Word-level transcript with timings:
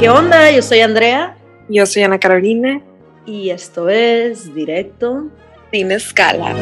¿Qué 0.00 0.08
onda? 0.08 0.50
Yo 0.52 0.62
soy 0.62 0.78
Andrea. 0.78 1.36
Yo 1.68 1.84
soy 1.84 2.04
Ana 2.04 2.20
Carolina. 2.20 2.80
Y 3.26 3.50
esto 3.50 3.88
es 3.88 4.54
Directo. 4.54 5.28
Sin 5.72 5.90
escalas. 5.90 6.56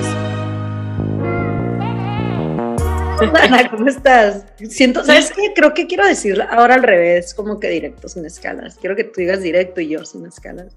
Ana, 3.42 3.70
¿cómo 3.70 3.88
estás? 3.88 4.46
Siento, 4.70 5.04
¿sabes 5.04 5.30
qué? 5.36 5.52
Creo 5.54 5.74
que 5.74 5.86
quiero 5.86 6.06
decir 6.06 6.40
ahora 6.48 6.76
al 6.76 6.82
revés, 6.82 7.34
como 7.34 7.60
que 7.60 7.68
directo 7.68 8.08
sin 8.08 8.24
escalas. 8.24 8.78
Quiero 8.80 8.96
que 8.96 9.04
tú 9.04 9.20
digas 9.20 9.42
directo 9.42 9.82
y 9.82 9.88
yo 9.88 10.02
sin 10.06 10.24
escalas. 10.24 10.74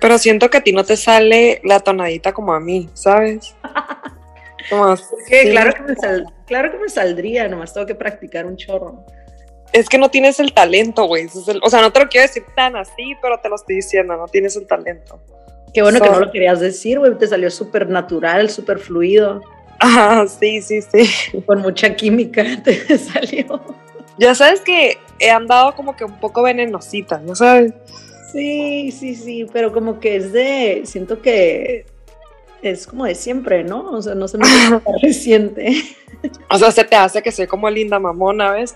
Pero 0.00 0.18
siento 0.18 0.50
que 0.50 0.58
a 0.58 0.62
ti 0.62 0.72
no 0.72 0.82
te 0.82 0.96
sale 0.96 1.60
la 1.62 1.78
tonadita 1.78 2.32
como 2.32 2.52
a 2.52 2.58
mí, 2.58 2.90
¿sabes? 2.94 3.54
Como, 4.68 4.96
claro, 5.52 5.74
que 5.74 5.82
me 5.82 5.94
claro 6.44 6.72
que 6.72 6.78
me 6.78 6.88
saldría, 6.88 7.46
nomás 7.46 7.72
tengo 7.72 7.86
que 7.86 7.94
practicar 7.94 8.46
un 8.46 8.56
chorro. 8.56 9.06
Es 9.72 9.88
que 9.88 9.98
no 9.98 10.10
tienes 10.10 10.40
el 10.40 10.52
talento, 10.52 11.04
güey. 11.04 11.26
o 11.62 11.70
sea, 11.70 11.80
no 11.80 11.92
te 11.92 12.00
lo 12.00 12.08
quiero 12.08 12.26
decir 12.26 12.44
tan 12.54 12.76
así, 12.76 13.14
pero 13.20 13.38
te 13.40 13.48
lo 13.48 13.56
estoy 13.56 13.76
diciendo, 13.76 14.16
no 14.16 14.26
tienes 14.26 14.56
el 14.56 14.66
talento. 14.66 15.20
Qué 15.74 15.82
bueno 15.82 16.00
que 16.00 16.08
no 16.08 16.20
lo 16.20 16.30
querías 16.30 16.60
decir, 16.60 16.98
güey. 16.98 17.14
Te 17.18 17.26
salió 17.26 17.50
súper 17.50 17.88
natural, 17.88 18.48
súper 18.48 18.78
fluido. 18.78 19.42
Ah, 19.80 20.24
sí, 20.26 20.62
sí, 20.62 20.80
sí. 20.80 21.42
Con 21.44 21.60
mucha 21.60 21.94
química 21.94 22.42
te 22.64 22.96
salió. 22.96 23.60
Ya 24.18 24.34
sabes 24.34 24.60
que 24.60 24.96
he 25.18 25.30
andado 25.30 25.74
como 25.74 25.94
que 25.96 26.04
un 26.04 26.18
poco 26.18 26.42
venenosita, 26.42 27.18
¿no 27.18 27.34
sabes? 27.34 27.74
Sí, 28.32 28.90
sí, 28.90 29.14
sí, 29.14 29.46
pero 29.52 29.72
como 29.72 30.00
que 30.00 30.16
es 30.16 30.32
de, 30.32 30.82
siento 30.84 31.20
que 31.20 31.86
es 32.62 32.86
como 32.86 33.04
de 33.04 33.14
siempre, 33.14 33.62
¿no? 33.62 33.90
O 33.90 34.02
sea, 34.02 34.14
no 34.14 34.28
se 34.28 34.38
me 34.38 34.46
hace 34.46 34.80
reciente. 35.02 35.82
O 36.50 36.58
sea, 36.58 36.70
se 36.72 36.84
te 36.84 36.96
hace 36.96 37.22
que 37.22 37.32
soy 37.32 37.46
como 37.46 37.68
linda 37.70 37.98
mamona, 37.98 38.52
¿ves? 38.52 38.74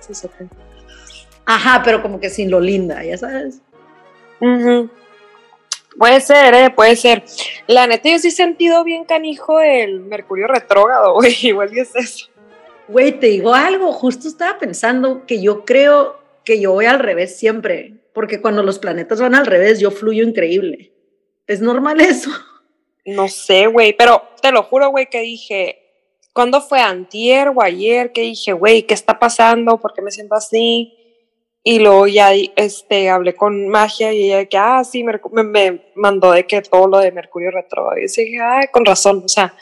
Ajá, 1.53 1.83
pero 1.85 2.01
como 2.01 2.21
que 2.21 2.31
sin 2.31 2.49
lo 2.49 2.61
linda, 2.61 3.03
ya 3.03 3.19
sabes. 3.19 3.61
Puede 5.99 6.21
ser, 6.21 6.55
¿eh? 6.55 6.71
Puede 6.71 6.95
ser. 6.95 7.25
La 7.67 7.89
neta, 7.89 8.09
yo 8.09 8.21
sí 8.21 8.29
he 8.29 8.31
sentido 8.31 8.85
bien 8.85 9.05
canijo 9.05 9.61
el 9.61 9.99
Mercurio 9.99 10.47
retrógrado, 10.47 11.15
güey. 11.15 11.35
Igual 11.43 11.77
y 11.77 11.81
es 11.81 11.97
eso. 11.97 12.29
Güey, 12.87 13.19
te 13.19 13.27
digo 13.27 13.53
algo. 13.53 13.93
Justo 13.93 14.29
estaba 14.29 14.61
pensando 14.61 15.27
que 15.27 15.43
yo 15.43 15.65
creo 15.65 16.21
que 16.45 16.61
yo 16.61 16.71
voy 16.71 16.87
al 16.87 17.01
revés 17.01 17.37
siempre. 17.37 17.95
Porque 18.15 18.41
cuando 18.41 18.63
los 18.63 18.79
planetas 18.79 19.21
van 19.21 19.35
al 19.35 19.47
revés, 19.47 19.81
yo 19.81 19.91
fluyo 19.91 20.23
increíble. 20.23 20.93
¿Es 21.49 21.61
normal 21.61 22.01
eso? 22.01 22.31
No 23.07 23.29
sé, 23.29 23.67
güey. 23.67 23.95
Pero 23.97 24.23
te 24.41 24.53
lo 24.53 24.63
juro, 24.63 24.91
güey, 24.91 25.09
que 25.11 25.23
dije. 25.23 25.79
¿Cuándo 26.33 26.61
fue 26.61 26.81
antier 26.81 27.49
o 27.49 27.61
ayer? 27.61 28.13
Que 28.13 28.21
dije, 28.21 28.53
güey, 28.53 28.83
¿qué 28.83 28.95
está 28.95 29.19
pasando? 29.19 29.81
¿Por 29.81 29.95
qué 29.95 30.03
me 30.03 30.13
siento 30.13 30.37
así? 30.37 31.00
Y 31.63 31.79
luego 31.79 32.07
ya 32.07 32.33
este, 32.57 33.11
hablé 33.11 33.35
con 33.35 33.69
Magia 33.69 34.13
y 34.13 34.33
ella 34.33 34.47
que, 34.47 34.57
ah, 34.57 34.83
sí, 34.83 35.05
me, 35.05 35.21
me 35.45 35.93
mandó 35.95 36.33
de 36.33 36.47
que 36.47 36.63
todo 36.63 36.89
lo 36.89 36.99
de 36.99 37.13
Mercurio 37.13 37.51
retro. 37.51 37.91
Y 37.97 38.07
dije, 38.07 38.41
ah, 38.41 38.63
con 38.73 38.85
razón, 38.85 39.23
o 39.25 39.29
sea, 39.29 39.55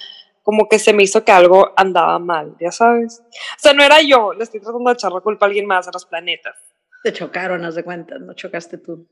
como 0.48 0.68
que 0.68 0.78
se 0.78 0.92
me 0.92 1.02
hizo 1.02 1.24
que 1.24 1.32
algo 1.32 1.72
andaba 1.76 2.18
mal, 2.18 2.56
ya 2.60 2.70
sabes. 2.70 3.20
O 3.20 3.58
sea, 3.58 3.72
no 3.72 3.82
era 3.82 4.00
yo, 4.00 4.32
le 4.32 4.44
estoy 4.44 4.60
tratando 4.60 4.88
de 4.88 4.94
echar 4.94 5.12
la 5.12 5.20
culpa 5.20 5.44
a 5.44 5.48
alguien 5.48 5.66
más, 5.66 5.88
a 5.88 5.90
los 5.92 6.06
planetas. 6.06 6.56
Te 7.02 7.12
chocaron, 7.12 7.64
haz 7.64 7.74
de 7.74 7.84
cuenta, 7.84 8.18
no 8.18 8.32
chocaste 8.32 8.78
tú. 8.78 9.08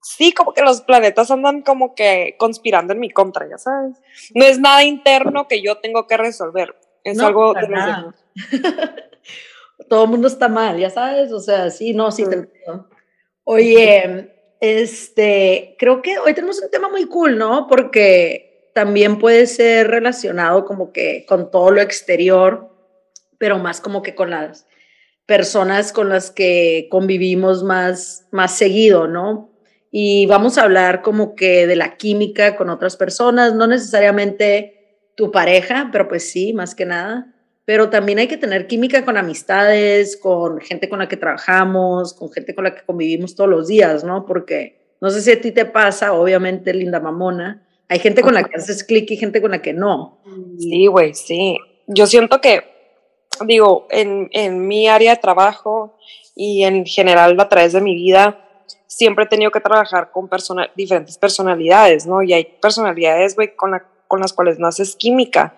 Sí, 0.00 0.32
como 0.32 0.52
que 0.52 0.62
los 0.62 0.82
planetas 0.82 1.30
andan 1.30 1.62
como 1.62 1.94
que 1.94 2.36
conspirando 2.38 2.92
en 2.92 3.00
mi 3.00 3.10
contra, 3.10 3.48
ya 3.48 3.58
sabes. 3.58 3.96
No 4.34 4.44
es 4.44 4.60
nada 4.60 4.84
interno 4.84 5.48
que 5.48 5.60
yo 5.60 5.78
tengo 5.78 6.06
que 6.06 6.16
resolver, 6.16 6.76
es 7.02 7.18
algo 7.18 7.54
de 7.54 7.66
los 7.66 8.14
todo 9.88 10.04
el 10.04 10.10
mundo 10.10 10.28
está 10.28 10.48
mal, 10.48 10.78
ya 10.78 10.90
sabes, 10.90 11.32
o 11.32 11.40
sea, 11.40 11.70
sí, 11.70 11.92
no, 11.92 12.10
sí, 12.10 12.24
te 12.24 12.36
entiendo. 12.36 12.88
Oye, 13.44 14.32
este, 14.60 15.76
creo 15.78 16.02
que 16.02 16.18
hoy 16.18 16.34
tenemos 16.34 16.60
un 16.60 16.70
tema 16.70 16.88
muy 16.88 17.06
cool, 17.06 17.38
¿no? 17.38 17.66
Porque 17.68 18.70
también 18.74 19.18
puede 19.18 19.46
ser 19.46 19.88
relacionado 19.88 20.64
como 20.64 20.92
que 20.92 21.24
con 21.28 21.50
todo 21.50 21.70
lo 21.70 21.80
exterior, 21.80 22.70
pero 23.38 23.58
más 23.58 23.80
como 23.80 24.02
que 24.02 24.14
con 24.14 24.30
las 24.30 24.66
personas 25.26 25.92
con 25.92 26.08
las 26.08 26.30
que 26.30 26.86
convivimos 26.90 27.64
más, 27.64 28.26
más 28.30 28.56
seguido, 28.56 29.08
¿no? 29.08 29.50
Y 29.90 30.26
vamos 30.26 30.56
a 30.56 30.62
hablar 30.62 31.02
como 31.02 31.34
que 31.34 31.66
de 31.66 31.76
la 31.76 31.96
química 31.96 32.56
con 32.56 32.70
otras 32.70 32.96
personas, 32.96 33.54
no 33.54 33.66
necesariamente 33.66 35.10
tu 35.16 35.30
pareja, 35.30 35.88
pero 35.90 36.08
pues 36.08 36.30
sí, 36.30 36.52
más 36.52 36.74
que 36.74 36.84
nada 36.86 37.35
pero 37.66 37.90
también 37.90 38.20
hay 38.20 38.28
que 38.28 38.36
tener 38.36 38.68
química 38.68 39.04
con 39.04 39.16
amistades, 39.16 40.16
con 40.16 40.60
gente 40.60 40.88
con 40.88 41.00
la 41.00 41.08
que 41.08 41.16
trabajamos, 41.16 42.14
con 42.14 42.30
gente 42.30 42.54
con 42.54 42.62
la 42.62 42.74
que 42.74 42.84
convivimos 42.86 43.34
todos 43.34 43.50
los 43.50 43.66
días, 43.66 44.04
¿no? 44.04 44.24
Porque 44.24 44.94
no 45.00 45.10
sé 45.10 45.20
si 45.20 45.32
a 45.32 45.40
ti 45.40 45.50
te 45.50 45.64
pasa, 45.64 46.12
obviamente, 46.12 46.72
linda 46.72 47.00
mamona, 47.00 47.66
hay 47.88 47.98
gente 47.98 48.22
con 48.22 48.34
la 48.34 48.44
que 48.44 48.56
haces 48.56 48.84
clic 48.84 49.10
y 49.10 49.16
gente 49.16 49.42
con 49.42 49.50
la 49.50 49.62
que 49.62 49.72
no. 49.72 50.20
Sí, 50.58 50.86
güey, 50.86 51.12
sí. 51.14 51.58
Yo 51.88 52.06
siento 52.06 52.40
que, 52.40 52.62
digo, 53.46 53.88
en, 53.90 54.28
en 54.32 54.66
mi 54.66 54.86
área 54.86 55.16
de 55.16 55.20
trabajo 55.20 55.96
y 56.36 56.62
en 56.62 56.86
general 56.86 57.38
a 57.40 57.48
través 57.48 57.72
de 57.72 57.80
mi 57.80 57.96
vida, 57.96 58.44
siempre 58.86 59.24
he 59.24 59.28
tenido 59.28 59.50
que 59.50 59.60
trabajar 59.60 60.12
con 60.12 60.30
diferentes 60.76 61.18
personalidades, 61.18 62.06
¿no? 62.06 62.22
Y 62.22 62.32
hay 62.32 62.44
personalidades, 62.60 63.34
güey, 63.34 63.56
con, 63.56 63.72
con 64.06 64.20
las 64.20 64.32
cuales 64.32 64.60
no 64.60 64.68
haces 64.68 64.94
química 64.94 65.56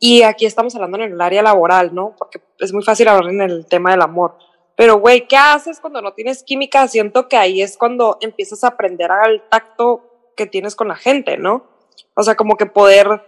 y 0.00 0.22
aquí 0.22 0.46
estamos 0.46 0.74
hablando 0.74 0.98
en 0.98 1.12
el 1.12 1.20
área 1.20 1.42
laboral, 1.42 1.94
¿no? 1.94 2.14
Porque 2.16 2.40
es 2.58 2.72
muy 2.72 2.84
fácil 2.84 3.08
hablar 3.08 3.32
en 3.32 3.40
el 3.40 3.66
tema 3.66 3.90
del 3.90 4.02
amor. 4.02 4.36
Pero, 4.76 5.00
güey, 5.00 5.26
¿qué 5.26 5.36
haces 5.36 5.80
cuando 5.80 6.00
no 6.00 6.12
tienes 6.12 6.44
química? 6.44 6.86
Siento 6.86 7.28
que 7.28 7.36
ahí 7.36 7.62
es 7.62 7.76
cuando 7.76 8.16
empiezas 8.20 8.62
a 8.62 8.68
aprender 8.68 9.10
al 9.10 9.42
tacto 9.48 10.32
que 10.36 10.46
tienes 10.46 10.76
con 10.76 10.86
la 10.86 10.94
gente, 10.94 11.36
¿no? 11.36 11.64
O 12.14 12.22
sea, 12.22 12.36
como 12.36 12.56
que 12.56 12.66
poder 12.66 13.24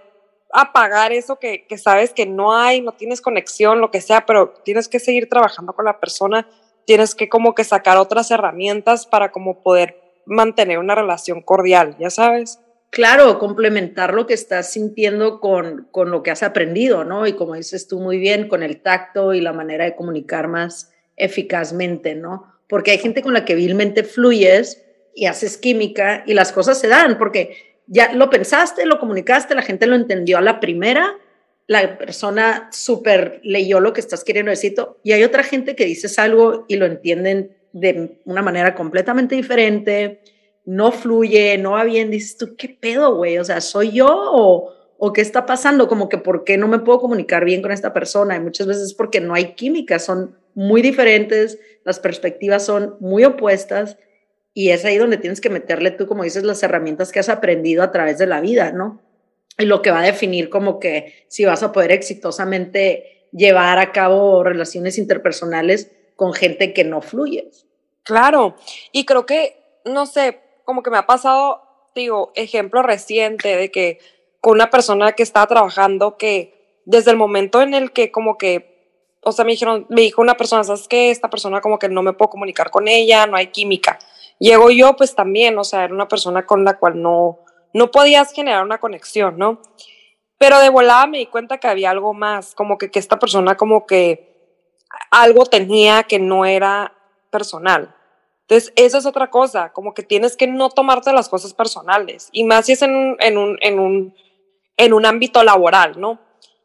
apagar 0.52 1.12
eso 1.12 1.40
que, 1.40 1.66
que 1.66 1.76
sabes 1.76 2.12
que 2.12 2.26
no 2.26 2.56
hay, 2.56 2.80
no 2.80 2.92
tienes 2.92 3.20
conexión, 3.20 3.80
lo 3.80 3.90
que 3.90 4.00
sea, 4.00 4.26
pero 4.26 4.50
tienes 4.64 4.88
que 4.88 5.00
seguir 5.00 5.28
trabajando 5.28 5.72
con 5.72 5.84
la 5.84 5.98
persona, 5.98 6.48
tienes 6.86 7.16
que 7.16 7.28
como 7.28 7.54
que 7.54 7.64
sacar 7.64 7.96
otras 7.98 8.30
herramientas 8.30 9.06
para 9.06 9.32
como 9.32 9.62
poder 9.62 10.00
mantener 10.26 10.78
una 10.78 10.94
relación 10.94 11.42
cordial, 11.42 11.96
ya 11.98 12.10
sabes. 12.10 12.60
Claro, 12.90 13.38
complementar 13.38 14.14
lo 14.14 14.26
que 14.26 14.34
estás 14.34 14.72
sintiendo 14.72 15.38
con, 15.38 15.86
con, 15.92 16.10
lo 16.10 16.24
que 16.24 16.32
has 16.32 16.42
aprendido, 16.42 17.04
¿no? 17.04 17.26
Y 17.28 17.34
como 17.34 17.54
dices 17.54 17.86
tú 17.86 18.00
muy 18.00 18.18
bien, 18.18 18.48
con 18.48 18.64
el 18.64 18.82
tacto 18.82 19.32
y 19.32 19.40
la 19.40 19.52
manera 19.52 19.84
de 19.84 19.94
comunicar 19.94 20.48
más 20.48 20.92
eficazmente, 21.16 22.16
¿no? 22.16 22.52
Porque 22.68 22.90
hay 22.90 22.98
gente 22.98 23.22
con 23.22 23.32
la 23.32 23.44
que 23.44 23.54
vilmente 23.54 24.02
fluyes 24.02 24.82
y 25.14 25.26
haces 25.26 25.56
química 25.56 26.24
y 26.26 26.34
las 26.34 26.50
cosas 26.50 26.80
se 26.80 26.88
dan, 26.88 27.16
porque 27.16 27.56
ya 27.86 28.12
lo 28.12 28.28
pensaste, 28.28 28.84
lo 28.86 28.98
comunicaste, 28.98 29.54
la 29.54 29.62
gente 29.62 29.86
lo 29.86 29.94
entendió 29.94 30.38
a 30.38 30.40
la 30.40 30.58
primera, 30.58 31.16
la 31.68 31.96
persona 31.96 32.68
súper 32.72 33.40
leyó 33.44 33.78
lo 33.78 33.92
que 33.92 34.00
estás 34.00 34.24
queriendo 34.24 34.50
decir, 34.50 34.74
y 35.04 35.12
hay 35.12 35.22
otra 35.22 35.44
gente 35.44 35.76
que 35.76 35.84
dices 35.84 36.18
algo 36.18 36.64
y 36.66 36.76
lo 36.76 36.86
entienden 36.86 37.56
de 37.72 38.18
una 38.24 38.42
manera 38.42 38.74
completamente 38.74 39.36
diferente 39.36 40.22
no 40.64 40.92
fluye, 40.92 41.56
no 41.58 41.72
va 41.72 41.84
bien, 41.84 42.10
dices 42.10 42.36
tú, 42.36 42.56
¿qué 42.56 42.68
pedo, 42.68 43.16
güey? 43.16 43.38
O 43.38 43.44
sea, 43.44 43.60
¿soy 43.60 43.92
yo 43.92 44.08
o, 44.08 45.12
qué 45.12 45.20
está 45.20 45.46
pasando? 45.46 45.88
Como 45.88 46.08
que, 46.08 46.18
¿por 46.18 46.44
qué 46.44 46.58
no 46.58 46.68
me 46.68 46.78
puedo 46.78 47.00
comunicar 47.00 47.44
bien 47.44 47.62
con 47.62 47.72
esta 47.72 47.92
persona? 47.92 48.36
Y 48.36 48.40
muchas 48.40 48.66
veces 48.66 48.84
es 48.84 48.94
porque 48.94 49.20
no 49.20 49.34
hay 49.34 49.54
química, 49.54 49.98
son 49.98 50.36
muy 50.54 50.82
diferentes, 50.82 51.58
las 51.84 51.98
perspectivas 51.98 52.64
son 52.64 52.96
muy 53.00 53.24
opuestas 53.24 53.96
y 54.52 54.70
es 54.70 54.84
ahí 54.84 54.98
donde 54.98 55.16
tienes 55.16 55.40
que 55.40 55.48
meterle 55.48 55.90
tú, 55.90 56.06
como 56.06 56.24
dices, 56.24 56.42
las 56.42 56.62
herramientas 56.62 57.12
que 57.12 57.20
has 57.20 57.28
aprendido 57.28 57.82
a 57.82 57.92
través 57.92 58.18
de 58.18 58.26
la 58.26 58.40
vida, 58.40 58.72
¿no? 58.72 59.00
Y 59.58 59.64
lo 59.64 59.82
que 59.82 59.90
va 59.90 60.00
a 60.00 60.06
definir 60.06 60.50
como 60.50 60.80
que 60.80 61.24
si 61.28 61.44
vas 61.44 61.62
a 61.62 61.72
poder 61.72 61.92
exitosamente 61.92 63.28
llevar 63.32 63.78
a 63.78 63.92
cabo 63.92 64.42
relaciones 64.42 64.98
interpersonales 64.98 65.90
con 66.16 66.32
gente 66.32 66.72
que 66.72 66.84
no 66.84 67.00
fluye. 67.00 67.50
Claro, 68.02 68.56
y 68.92 69.04
creo 69.04 69.24
que, 69.24 69.56
no 69.84 70.06
sé, 70.06 70.40
como 70.64 70.82
que 70.82 70.90
me 70.90 70.98
ha 70.98 71.06
pasado, 71.06 71.62
digo, 71.94 72.32
ejemplo 72.34 72.82
reciente 72.82 73.56
de 73.56 73.70
que 73.70 73.98
con 74.40 74.54
una 74.54 74.70
persona 74.70 75.12
que 75.12 75.22
estaba 75.22 75.46
trabajando 75.46 76.16
que 76.16 76.80
desde 76.84 77.10
el 77.10 77.16
momento 77.16 77.62
en 77.62 77.74
el 77.74 77.92
que 77.92 78.10
como 78.10 78.38
que, 78.38 79.16
o 79.22 79.32
sea, 79.32 79.44
me 79.44 79.52
dijeron, 79.52 79.86
me 79.90 80.00
dijo 80.00 80.22
una 80.22 80.36
persona, 80.36 80.64
¿sabes 80.64 80.88
qué? 80.88 81.10
Esta 81.10 81.28
persona 81.30 81.60
como 81.60 81.78
que 81.78 81.88
no 81.88 82.02
me 82.02 82.12
puedo 82.12 82.30
comunicar 82.30 82.70
con 82.70 82.88
ella, 82.88 83.26
no 83.26 83.36
hay 83.36 83.48
química. 83.48 83.98
Llego 84.38 84.70
yo, 84.70 84.96
pues 84.96 85.14
también, 85.14 85.58
o 85.58 85.64
sea, 85.64 85.84
era 85.84 85.94
una 85.94 86.08
persona 86.08 86.46
con 86.46 86.64
la 86.64 86.78
cual 86.78 87.00
no, 87.02 87.40
no 87.74 87.90
podías 87.90 88.32
generar 88.32 88.64
una 88.64 88.78
conexión, 88.78 89.36
¿no? 89.36 89.60
Pero 90.38 90.58
de 90.58 90.70
volada 90.70 91.06
me 91.06 91.18
di 91.18 91.26
cuenta 91.26 91.58
que 91.58 91.68
había 91.68 91.90
algo 91.90 92.14
más, 92.14 92.54
como 92.54 92.78
que, 92.78 92.90
que 92.90 92.98
esta 92.98 93.18
persona 93.18 93.56
como 93.56 93.86
que 93.86 94.30
algo 95.10 95.44
tenía 95.44 96.04
que 96.04 96.18
no 96.18 96.46
era 96.46 96.94
personal. 97.30 97.94
Entonces, 98.50 98.72
eso 98.74 98.98
es 98.98 99.06
otra 99.06 99.30
cosa, 99.30 99.72
como 99.72 99.94
que 99.94 100.02
tienes 100.02 100.36
que 100.36 100.48
no 100.48 100.70
tomarte 100.70 101.12
las 101.12 101.28
cosas 101.28 101.54
personales, 101.54 102.30
y 102.32 102.42
más 102.42 102.66
si 102.66 102.72
es 102.72 102.82
en 102.82 102.96
un, 102.96 103.16
en 103.20 103.38
un, 103.38 103.56
en 103.60 103.78
un, 103.78 104.14
en 104.76 104.92
un 104.92 105.06
ámbito 105.06 105.44
laboral, 105.44 106.00
¿no? 106.00 106.18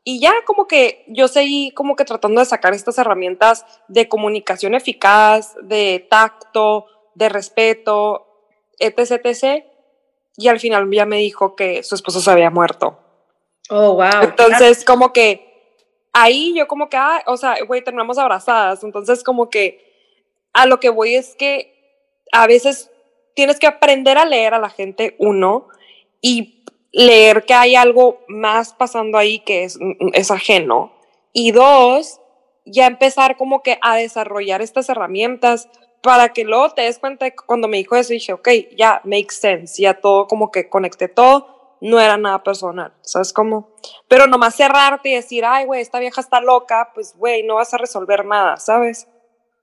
Y 0.03 0.19
ya 0.19 0.33
como 0.45 0.65
que 0.65 1.05
yo 1.07 1.27
seguí 1.27 1.69
como 1.71 1.95
que 1.95 2.03
tratando 2.03 2.39
de 2.39 2.47
sacar 2.47 2.73
estas 2.73 2.97
herramientas 2.97 3.67
de 3.87 4.09
comunicación 4.09 4.73
eficaz, 4.73 5.55
de 5.61 6.07
tacto, 6.09 6.87
de 7.13 7.29
respeto, 7.29 8.25
etc, 8.79 9.21
etc. 9.23 9.65
Y 10.37 10.47
al 10.47 10.59
final 10.59 10.89
ya 10.91 11.05
me 11.05 11.17
dijo 11.17 11.55
que 11.55 11.83
su 11.83 11.93
esposo 11.93 12.19
se 12.19 12.31
había 12.31 12.49
muerto. 12.49 12.97
Oh, 13.69 13.93
wow. 13.93 14.23
Entonces, 14.23 14.85
como 14.85 15.13
que 15.13 15.77
ahí 16.13 16.55
yo 16.55 16.67
como 16.67 16.89
que, 16.89 16.97
ah, 16.97 17.23
o 17.27 17.37
sea, 17.37 17.57
güey, 17.67 17.83
terminamos 17.83 18.17
abrazadas. 18.17 18.83
Entonces, 18.83 19.23
como 19.23 19.51
que 19.51 19.85
a 20.51 20.65
lo 20.65 20.79
que 20.79 20.89
voy 20.89 21.13
es 21.13 21.35
que 21.35 21.74
a 22.35 22.47
veces 22.47 22.91
tienes 23.33 23.59
que 23.59 23.67
aprender 23.67 24.17
a 24.17 24.25
leer 24.25 24.53
a 24.53 24.59
la 24.59 24.69
gente, 24.69 25.15
uno, 25.19 25.67
y 26.21 26.63
leer 26.91 27.43
que 27.45 27.53
hay 27.53 27.75
algo 27.75 28.19
más 28.27 28.73
pasando 28.73 29.17
ahí 29.17 29.39
que 29.39 29.63
es, 29.63 29.77
es 30.13 30.31
ajeno. 30.31 30.93
Y 31.33 31.51
dos, 31.51 32.21
ya 32.65 32.87
empezar 32.87 33.37
como 33.37 33.61
que 33.61 33.77
a 33.81 33.95
desarrollar 33.95 34.61
estas 34.61 34.89
herramientas 34.89 35.69
para 36.01 36.29
que 36.29 36.43
luego 36.43 36.69
te 36.69 36.83
des 36.83 36.99
cuenta 36.99 37.29
que 37.29 37.35
cuando 37.35 37.67
me 37.67 37.77
dijo 37.77 37.95
eso 37.95 38.13
dije, 38.13 38.33
ok, 38.33 38.47
ya, 38.77 39.01
makes 39.03 39.35
sense, 39.35 39.81
ya 39.81 39.95
todo 39.95 40.27
como 40.27 40.51
que 40.51 40.69
conecté 40.69 41.07
todo, 41.07 41.77
no 41.81 41.99
era 41.99 42.17
nada 42.17 42.43
personal, 42.43 42.93
¿sabes 43.01 43.33
cómo? 43.33 43.69
Pero 44.07 44.27
nomás 44.27 44.55
cerrarte 44.55 45.09
y 45.09 45.15
decir, 45.15 45.43
ay, 45.45 45.65
güey, 45.65 45.81
esta 45.81 45.99
vieja 45.99 46.21
está 46.21 46.41
loca, 46.41 46.91
pues, 46.93 47.15
güey, 47.17 47.43
no 47.43 47.55
vas 47.55 47.73
a 47.73 47.77
resolver 47.77 48.25
nada, 48.25 48.57
¿sabes? 48.57 49.07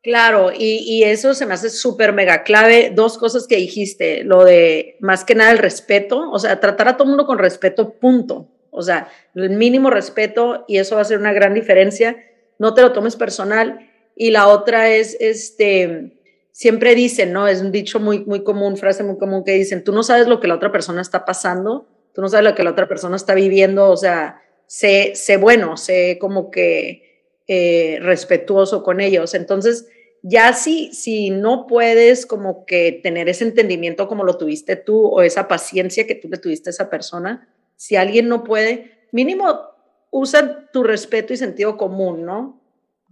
Claro, 0.02 0.50
y, 0.52 0.78
y, 0.78 1.04
eso 1.04 1.32
se 1.32 1.46
me 1.46 1.54
hace 1.54 1.70
súper 1.70 2.12
mega 2.12 2.42
clave. 2.42 2.90
Dos 2.92 3.18
cosas 3.18 3.46
que 3.46 3.56
dijiste, 3.56 4.24
lo 4.24 4.44
de 4.44 4.96
más 5.00 5.24
que 5.24 5.36
nada 5.36 5.52
el 5.52 5.58
respeto, 5.58 6.28
o 6.30 6.38
sea, 6.40 6.58
tratar 6.58 6.88
a 6.88 6.96
todo 6.96 7.06
mundo 7.06 7.24
con 7.24 7.38
respeto, 7.38 7.94
punto. 8.00 8.48
O 8.70 8.82
sea, 8.82 9.08
el 9.34 9.50
mínimo 9.50 9.90
respeto 9.90 10.64
y 10.66 10.78
eso 10.78 10.96
va 10.96 11.02
a 11.02 11.04
ser 11.04 11.18
una 11.18 11.32
gran 11.32 11.54
diferencia. 11.54 12.16
No 12.58 12.74
te 12.74 12.82
lo 12.82 12.92
tomes 12.92 13.14
personal. 13.14 13.90
Y 14.16 14.30
la 14.30 14.48
otra 14.48 14.88
es, 14.88 15.16
este, 15.20 16.18
siempre 16.52 16.94
dicen, 16.94 17.32
¿no? 17.32 17.46
Es 17.46 17.60
un 17.60 17.70
dicho 17.70 18.00
muy, 18.00 18.24
muy 18.24 18.42
común, 18.42 18.76
frase 18.76 19.04
muy 19.04 19.18
común 19.18 19.44
que 19.44 19.52
dicen, 19.52 19.84
tú 19.84 19.92
no 19.92 20.02
sabes 20.02 20.26
lo 20.26 20.40
que 20.40 20.48
la 20.48 20.56
otra 20.56 20.72
persona 20.72 21.00
está 21.00 21.24
pasando, 21.24 21.86
tú 22.14 22.22
no 22.22 22.28
sabes 22.28 22.44
lo 22.44 22.54
que 22.54 22.62
la 22.62 22.70
otra 22.70 22.88
persona 22.88 23.16
está 23.16 23.34
viviendo, 23.34 23.88
o 23.88 23.96
sea, 23.96 24.40
sé, 24.66 25.12
sé 25.14 25.36
bueno, 25.36 25.76
sé 25.76 26.18
como 26.20 26.50
que 26.50 27.11
eh, 27.48 27.98
respetuoso 28.00 28.82
con 28.82 29.00
ellos. 29.00 29.34
Entonces, 29.34 29.88
ya 30.22 30.52
si, 30.52 30.92
si 30.94 31.30
no 31.30 31.66
puedes 31.66 32.26
como 32.26 32.64
que 32.64 33.00
tener 33.02 33.28
ese 33.28 33.44
entendimiento 33.44 34.08
como 34.08 34.24
lo 34.24 34.38
tuviste 34.38 34.76
tú 34.76 35.06
o 35.06 35.22
esa 35.22 35.48
paciencia 35.48 36.06
que 36.06 36.14
tú 36.14 36.28
le 36.28 36.38
tuviste 36.38 36.70
a 36.70 36.72
esa 36.72 36.90
persona, 36.90 37.48
si 37.76 37.96
alguien 37.96 38.28
no 38.28 38.44
puede, 38.44 38.92
mínimo 39.10 39.72
usa 40.10 40.70
tu 40.72 40.84
respeto 40.84 41.32
y 41.32 41.36
sentido 41.36 41.76
común, 41.76 42.24
¿no? 42.24 42.60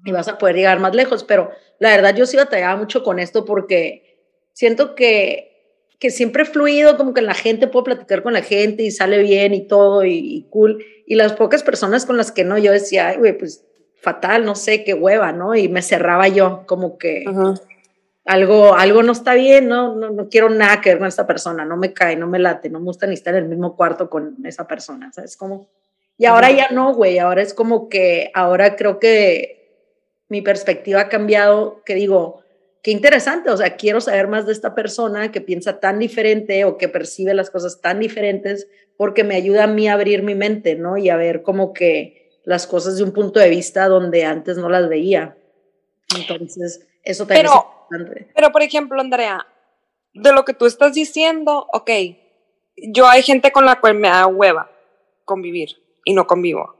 Y 0.04 0.12
vas 0.12 0.28
a 0.28 0.38
poder 0.38 0.54
llegar 0.54 0.78
más 0.78 0.94
lejos, 0.94 1.24
pero 1.24 1.50
la 1.78 1.90
verdad 1.90 2.14
yo 2.14 2.26
sí 2.26 2.36
batallaba 2.36 2.76
mucho 2.76 3.02
con 3.02 3.18
esto 3.18 3.44
porque 3.44 4.10
siento 4.52 4.94
que, 4.94 5.50
que 5.98 6.10
siempre 6.10 6.44
he 6.44 6.46
fluido, 6.46 6.96
como 6.96 7.14
que 7.14 7.22
la 7.22 7.34
gente 7.34 7.66
puedo 7.66 7.84
platicar 7.84 8.22
con 8.22 8.34
la 8.34 8.42
gente 8.42 8.82
y 8.82 8.90
sale 8.90 9.18
bien 9.18 9.54
y 9.54 9.66
todo 9.66 10.04
y, 10.04 10.46
cool. 10.50 10.84
Y 11.06 11.16
las 11.16 11.32
pocas 11.32 11.62
personas 11.62 12.06
con 12.06 12.16
las 12.16 12.30
que 12.30 12.44
no, 12.44 12.58
yo 12.58 12.70
decía, 12.70 13.16
güey, 13.16 13.36
pues 13.36 13.64
fatal, 14.00 14.44
no 14.44 14.54
sé, 14.54 14.84
qué 14.84 14.94
hueva, 14.94 15.32
¿no? 15.32 15.54
Y 15.54 15.68
me 15.68 15.82
cerraba 15.82 16.28
yo, 16.28 16.64
como 16.66 16.98
que 16.98 17.24
algo, 18.24 18.74
algo 18.74 19.02
no 19.02 19.12
está 19.12 19.34
bien, 19.34 19.68
¿no? 19.68 19.94
¿no? 19.94 20.10
No 20.10 20.28
quiero 20.28 20.48
nada 20.50 20.80
que 20.80 20.90
ver 20.90 20.98
con 20.98 21.08
esta 21.08 21.26
persona, 21.26 21.64
no 21.64 21.76
me 21.76 21.92
cae, 21.92 22.16
no 22.16 22.26
me 22.26 22.38
late, 22.38 22.70
no 22.70 22.78
me 22.78 22.86
gusta 22.86 23.06
ni 23.06 23.14
estar 23.14 23.34
en 23.34 23.44
el 23.44 23.48
mismo 23.48 23.76
cuarto 23.76 24.08
con 24.08 24.36
esa 24.44 24.66
persona, 24.66 25.12
¿sabes? 25.12 25.36
Como, 25.36 25.68
y 26.16 26.26
ahora 26.26 26.50
ya 26.50 26.68
no, 26.70 26.94
güey, 26.94 27.18
ahora 27.18 27.42
es 27.42 27.54
como 27.54 27.88
que, 27.88 28.30
ahora 28.34 28.76
creo 28.76 28.98
que 28.98 29.60
mi 30.28 30.42
perspectiva 30.42 31.00
ha 31.00 31.08
cambiado, 31.08 31.82
que 31.84 31.94
digo, 31.94 32.42
qué 32.82 32.90
interesante, 32.90 33.50
o 33.50 33.56
sea, 33.56 33.76
quiero 33.76 34.00
saber 34.00 34.28
más 34.28 34.46
de 34.46 34.52
esta 34.52 34.74
persona 34.74 35.32
que 35.32 35.40
piensa 35.40 35.80
tan 35.80 35.98
diferente 35.98 36.64
o 36.64 36.78
que 36.78 36.88
percibe 36.88 37.34
las 37.34 37.50
cosas 37.50 37.80
tan 37.80 38.00
diferentes, 38.00 38.68
porque 38.96 39.24
me 39.24 39.34
ayuda 39.34 39.64
a 39.64 39.66
mí 39.66 39.88
a 39.88 39.94
abrir 39.94 40.22
mi 40.22 40.34
mente, 40.34 40.74
¿no? 40.74 40.96
Y 40.96 41.08
a 41.08 41.16
ver 41.16 41.42
como 41.42 41.72
que 41.72 42.19
las 42.50 42.66
cosas 42.66 42.96
de 42.96 43.04
un 43.04 43.12
punto 43.12 43.38
de 43.38 43.48
vista 43.48 43.86
donde 43.86 44.24
antes 44.24 44.56
no 44.56 44.68
las 44.68 44.88
veía. 44.88 45.36
Entonces, 46.18 46.84
eso 47.04 47.24
también 47.24 47.46
pero, 47.46 47.52
es 47.52 47.64
importante. 47.64 48.32
Pero, 48.34 48.50
por 48.50 48.62
ejemplo, 48.62 49.00
Andrea, 49.00 49.46
de 50.14 50.32
lo 50.32 50.44
que 50.44 50.52
tú 50.52 50.66
estás 50.66 50.92
diciendo, 50.94 51.68
ok, 51.72 51.90
yo 52.76 53.06
hay 53.06 53.22
gente 53.22 53.52
con 53.52 53.66
la 53.66 53.78
cual 53.78 53.94
me 53.94 54.08
da 54.08 54.26
hueva 54.26 54.68
convivir 55.24 55.76
y 56.04 56.12
no 56.12 56.26
convivo. 56.26 56.74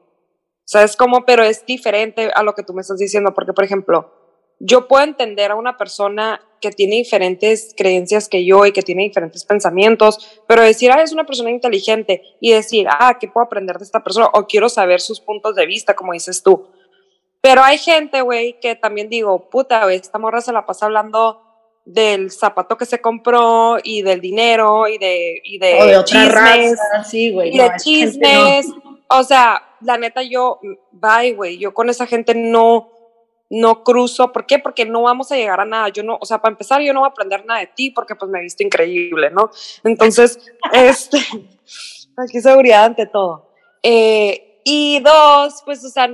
¿Sabes 0.64 0.96
cómo? 0.96 1.24
Pero 1.24 1.44
es 1.44 1.64
diferente 1.64 2.32
a 2.34 2.42
lo 2.42 2.56
que 2.56 2.64
tú 2.64 2.74
me 2.74 2.80
estás 2.80 2.98
diciendo, 2.98 3.32
porque, 3.32 3.52
por 3.52 3.62
ejemplo, 3.62 4.12
yo 4.58 4.88
puedo 4.88 5.04
entender 5.04 5.52
a 5.52 5.54
una 5.54 5.76
persona 5.76 6.40
que 6.60 6.70
tiene 6.70 6.96
diferentes 6.96 7.74
creencias 7.76 8.28
que 8.28 8.44
yo 8.44 8.66
y 8.66 8.72
que 8.72 8.82
tiene 8.82 9.04
diferentes 9.04 9.44
pensamientos, 9.44 10.42
pero 10.46 10.62
decir, 10.62 10.90
ah, 10.92 11.02
es 11.02 11.12
una 11.12 11.24
persona 11.24 11.50
inteligente 11.50 12.22
y 12.40 12.52
decir, 12.52 12.86
ah, 12.90 13.16
¿qué 13.18 13.28
puedo 13.28 13.46
aprender 13.46 13.78
de 13.78 13.84
esta 13.84 14.04
persona? 14.04 14.28
O 14.34 14.46
quiero 14.46 14.68
saber 14.68 15.00
sus 15.00 15.20
puntos 15.20 15.54
de 15.54 15.66
vista, 15.66 15.94
como 15.94 16.12
dices 16.12 16.42
tú. 16.42 16.66
Pero 17.40 17.62
hay 17.62 17.78
gente, 17.78 18.20
güey, 18.20 18.60
que 18.60 18.74
también 18.74 19.08
digo, 19.08 19.48
puta, 19.48 19.84
güey, 19.84 19.96
esta 19.96 20.18
morra 20.18 20.42
se 20.42 20.52
la 20.52 20.66
pasa 20.66 20.86
hablando 20.86 21.42
del 21.86 22.30
zapato 22.30 22.76
que 22.76 22.84
se 22.84 23.00
compró 23.00 23.78
y 23.82 24.02
del 24.02 24.20
dinero 24.20 24.86
y 24.86 24.98
de, 24.98 25.40
y 25.44 25.58
de, 25.58 26.02
chismes. 26.04 26.78
sí, 27.08 27.32
güey. 27.32 27.54
Y 27.54 27.58
de 27.58 27.70
chismes. 27.82 28.66
O 29.08 29.24
sea, 29.24 29.62
la 29.80 29.96
neta, 29.96 30.22
yo, 30.22 30.60
bye, 30.92 31.32
güey, 31.32 31.58
yo 31.58 31.72
con 31.72 31.88
esa 31.88 32.06
gente 32.06 32.34
no, 32.34 32.90
no 33.50 33.82
cruzo. 33.82 34.32
¿Por 34.32 34.46
qué? 34.46 34.58
Porque 34.58 34.86
no 34.86 35.02
vamos 35.02 35.30
a 35.32 35.36
llegar 35.36 35.60
a 35.60 35.64
nada. 35.64 35.88
Yo 35.88 36.02
no, 36.02 36.16
o 36.20 36.24
sea, 36.24 36.38
para 36.38 36.52
empezar, 36.52 36.80
yo 36.80 36.92
no 36.92 37.00
voy 37.00 37.08
a 37.08 37.10
aprender 37.10 37.44
nada 37.44 37.60
de 37.60 37.66
ti 37.66 37.90
porque 37.90 38.14
pues 38.14 38.30
me 38.30 38.40
visto 38.40 38.62
increíble, 38.62 39.30
¿no? 39.30 39.50
Entonces, 39.84 40.38
este, 40.72 41.18
aquí 42.16 42.40
seguridad 42.40 42.84
ante 42.84 43.06
todo. 43.06 43.50
Eh, 43.82 44.60
y 44.64 45.00
dos, 45.00 45.62
pues, 45.64 45.84
o 45.84 45.88
sea, 45.88 46.08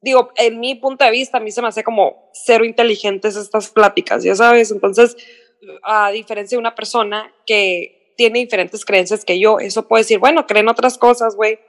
digo, 0.00 0.30
en 0.36 0.60
mi 0.60 0.74
punto 0.74 1.04
de 1.04 1.10
vista, 1.10 1.38
a 1.38 1.40
mí 1.40 1.52
se 1.52 1.62
me 1.62 1.68
hace 1.68 1.84
como 1.84 2.30
cero 2.32 2.64
inteligentes 2.64 3.36
estas 3.36 3.70
pláticas, 3.70 4.24
ya 4.24 4.34
sabes. 4.34 4.70
Entonces, 4.72 5.16
a 5.82 6.10
diferencia 6.10 6.56
de 6.56 6.60
una 6.60 6.74
persona 6.74 7.32
que 7.46 8.14
tiene 8.16 8.40
diferentes 8.40 8.84
creencias 8.84 9.24
que 9.24 9.38
yo, 9.38 9.60
eso 9.60 9.86
puede 9.86 10.02
decir, 10.02 10.18
bueno, 10.18 10.46
creen 10.46 10.68
otras 10.68 10.98
cosas, 10.98 11.36
güey, 11.36 11.60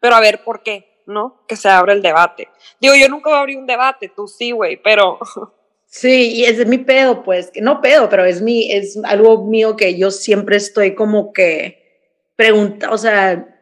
pero 0.00 0.14
a 0.14 0.20
ver 0.20 0.44
por 0.44 0.62
qué. 0.62 0.97
¿No? 1.08 1.42
Que 1.48 1.56
se 1.56 1.68
abra 1.68 1.92
el 1.92 2.02
debate. 2.02 2.48
Digo, 2.80 2.94
yo 2.94 3.08
nunca 3.08 3.30
voy 3.30 3.38
a 3.38 3.40
abrir 3.40 3.58
un 3.58 3.66
debate, 3.66 4.12
tú 4.14 4.28
sí, 4.28 4.52
güey, 4.52 4.80
pero... 4.82 5.18
Sí, 5.90 6.34
y 6.34 6.44
es 6.44 6.66
mi 6.66 6.76
pedo, 6.76 7.22
pues, 7.22 7.50
no 7.62 7.80
pedo, 7.80 8.10
pero 8.10 8.26
es 8.26 8.42
mi, 8.42 8.70
es 8.70 9.00
algo 9.04 9.46
mío 9.46 9.74
que 9.74 9.96
yo 9.96 10.10
siempre 10.10 10.58
estoy 10.58 10.94
como 10.94 11.32
que 11.32 12.12
pregunta, 12.36 12.90
o 12.90 12.98
sea, 12.98 13.56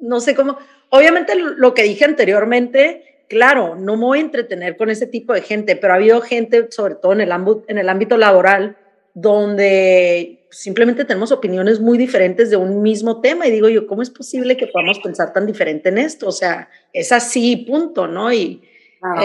no 0.00 0.18
sé 0.18 0.34
cómo, 0.34 0.58
obviamente 0.90 1.36
lo 1.36 1.74
que 1.74 1.84
dije 1.84 2.04
anteriormente, 2.04 3.24
claro, 3.28 3.76
no 3.76 3.96
me 3.96 4.06
voy 4.06 4.18
a 4.18 4.22
entretener 4.22 4.76
con 4.76 4.90
ese 4.90 5.06
tipo 5.06 5.32
de 5.32 5.42
gente, 5.42 5.76
pero 5.76 5.92
ha 5.92 5.96
habido 5.96 6.20
gente, 6.20 6.66
sobre 6.70 6.96
todo 6.96 7.12
en 7.12 7.20
el, 7.20 7.30
en 7.68 7.78
el 7.78 7.88
ámbito 7.88 8.16
laboral, 8.16 8.76
donde 9.20 10.46
simplemente 10.50 11.04
tenemos 11.04 11.32
opiniones 11.32 11.80
muy 11.80 11.98
diferentes 11.98 12.50
de 12.50 12.56
un 12.56 12.82
mismo 12.82 13.20
tema 13.20 13.46
y 13.46 13.50
digo 13.50 13.68
yo, 13.68 13.86
¿cómo 13.86 14.02
es 14.02 14.10
posible 14.10 14.56
que 14.56 14.68
podamos 14.68 15.00
pensar 15.00 15.32
tan 15.32 15.44
diferente 15.44 15.88
en 15.88 15.98
esto? 15.98 16.28
O 16.28 16.32
sea, 16.32 16.68
es 16.92 17.10
así, 17.10 17.56
punto, 17.56 18.06
¿no? 18.06 18.32
Y, 18.32 18.62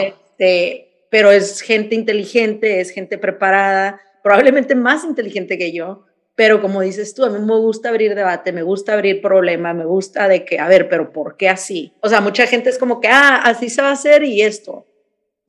este, 0.01 1.05
pero 1.09 1.31
es 1.31 1.61
gente 1.61 1.93
inteligente, 1.93 2.81
es 2.81 2.89
gente 2.89 3.19
preparada, 3.19 4.01
probablemente 4.23 4.73
más 4.73 5.03
inteligente 5.03 5.57
que 5.59 5.71
yo, 5.71 6.05
pero 6.35 6.59
como 6.59 6.81
dices 6.81 7.13
tú, 7.13 7.23
a 7.23 7.29
mí 7.29 7.37
me 7.39 7.55
gusta 7.57 7.89
abrir 7.89 8.15
debate, 8.15 8.51
me 8.51 8.63
gusta 8.63 8.93
abrir 8.93 9.21
problema, 9.21 9.75
me 9.75 9.85
gusta 9.85 10.27
de 10.27 10.43
que, 10.43 10.59
a 10.59 10.67
ver, 10.67 10.89
pero 10.89 11.13
¿por 11.13 11.37
qué 11.37 11.49
así? 11.49 11.93
O 12.01 12.09
sea, 12.09 12.19
mucha 12.19 12.47
gente 12.47 12.71
es 12.71 12.79
como 12.79 12.99
que, 12.99 13.09
ah, 13.09 13.41
así 13.43 13.69
se 13.69 13.83
va 13.83 13.89
a 13.89 13.93
hacer 13.93 14.23
y 14.23 14.41
esto. 14.41 14.87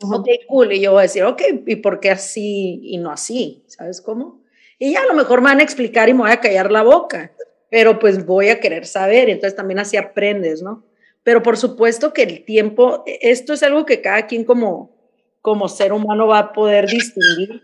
Ok, 0.03 0.29
cool. 0.49 0.73
Y 0.73 0.81
yo 0.81 0.93
voy 0.93 1.01
a 1.01 1.03
decir, 1.03 1.25
ok, 1.25 1.43
¿y 1.67 1.77
por 1.77 2.01
qué 2.01 2.11
así 2.11 2.81
y 2.83 2.99
no 2.99 3.11
así? 3.11 3.65
¿Sabes 3.69 4.01
cómo? 4.01 4.43
Y 4.79 4.93
ya 4.93 5.03
a 5.03 5.07
lo 5.07 5.15
mejor 5.15 5.41
me 5.41 5.47
van 5.47 5.61
a 5.61 5.63
explicar 5.63 6.09
y 6.09 6.15
me 6.15 6.21
voy 6.21 6.31
a 6.31 6.41
callar 6.41 6.71
la 6.71 6.83
boca, 6.83 7.33
pero 7.71 7.99
pues 7.99 8.27
voy 8.27 8.49
a 8.49 8.61
querer 8.61 8.87
saber, 8.87 9.31
entonces 9.31 9.57
también 9.57 9.79
así 9.79 9.97
aprendes, 9.97 10.63
¿no? 10.63 10.85
Pero 11.23 11.43
por 11.43 11.57
supuesto 11.57 12.13
que 12.13 12.23
el 12.23 12.45
tiempo, 12.45 13.03
e, 13.07 13.19
esto 13.23 13.53
es 13.53 13.63
algo 13.63 13.87
que 13.87 14.01
cada 14.01 14.27
quien 14.27 14.45
como, 14.45 14.95
como 15.41 15.69
ser 15.69 15.93
humano 15.93 16.27
va 16.27 16.39
a 16.39 16.53
poder 16.53 16.87
distinguir. 16.89 17.63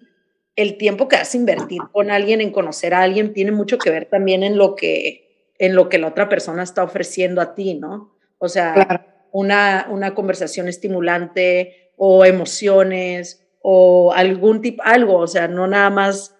El 0.56 0.76
tiempo 0.76 1.08
que 1.08 1.16
vas 1.16 1.32
a 1.32 1.36
invertir 1.36 1.80
con 1.92 2.10
alguien, 2.10 2.40
en 2.40 2.50
conocer 2.52 2.92
a 2.92 3.02
alguien, 3.02 3.32
tiene 3.32 3.52
mucho 3.52 3.78
que 3.78 3.90
ver 3.90 4.06
también 4.06 4.42
en 4.42 4.58
lo 4.58 4.74
que, 4.74 5.52
en 5.58 5.74
lo 5.74 5.88
que 5.88 5.98
la 5.98 6.08
otra 6.08 6.28
persona 6.28 6.62
está 6.62 6.82
ofreciendo 6.82 7.40
a 7.40 7.54
ti, 7.54 7.74
¿no? 7.74 8.16
O 8.38 8.48
sea, 8.48 9.06
una, 9.32 9.86
una 9.90 10.14
conversación 10.14 10.68
estimulante 10.68 11.79
o 12.02 12.24
emociones 12.24 13.46
o 13.60 14.10
algún 14.14 14.62
tipo, 14.62 14.82
algo, 14.82 15.18
o 15.18 15.26
sea, 15.26 15.48
no 15.48 15.66
nada 15.66 15.90
más 15.90 16.34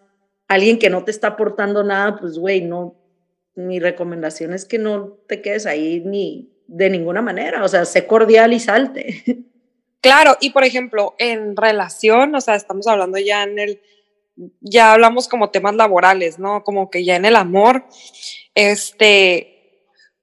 alguien 0.48 0.78
que 0.78 0.88
no 0.88 1.04
te 1.04 1.10
está 1.10 1.28
aportando 1.28 1.84
nada, 1.84 2.16
pues, 2.16 2.38
güey, 2.38 2.62
no, 2.62 2.94
mi 3.54 3.78
recomendación 3.78 4.54
es 4.54 4.64
que 4.64 4.78
no 4.78 5.18
te 5.28 5.42
quedes 5.42 5.66
ahí 5.66 6.02
ni 6.02 6.50
de 6.66 6.88
ninguna 6.88 7.20
manera, 7.20 7.62
o 7.62 7.68
sea, 7.68 7.84
sé 7.84 8.06
cordial 8.06 8.54
y 8.54 8.60
salte. 8.60 9.22
Claro, 10.02 10.38
y 10.40 10.48
por 10.48 10.64
ejemplo, 10.64 11.14
en 11.18 11.54
relación, 11.58 12.34
o 12.34 12.40
sea, 12.40 12.54
estamos 12.54 12.86
hablando 12.86 13.18
ya 13.18 13.42
en 13.42 13.58
el 13.58 13.82
ya 14.62 14.94
hablamos 14.94 15.28
como 15.28 15.50
temas 15.50 15.74
laborales, 15.74 16.38
¿no? 16.38 16.64
Como 16.64 16.88
que 16.88 17.04
ya 17.04 17.16
en 17.16 17.26
el 17.26 17.36
amor, 17.36 17.84
este, 18.54 19.59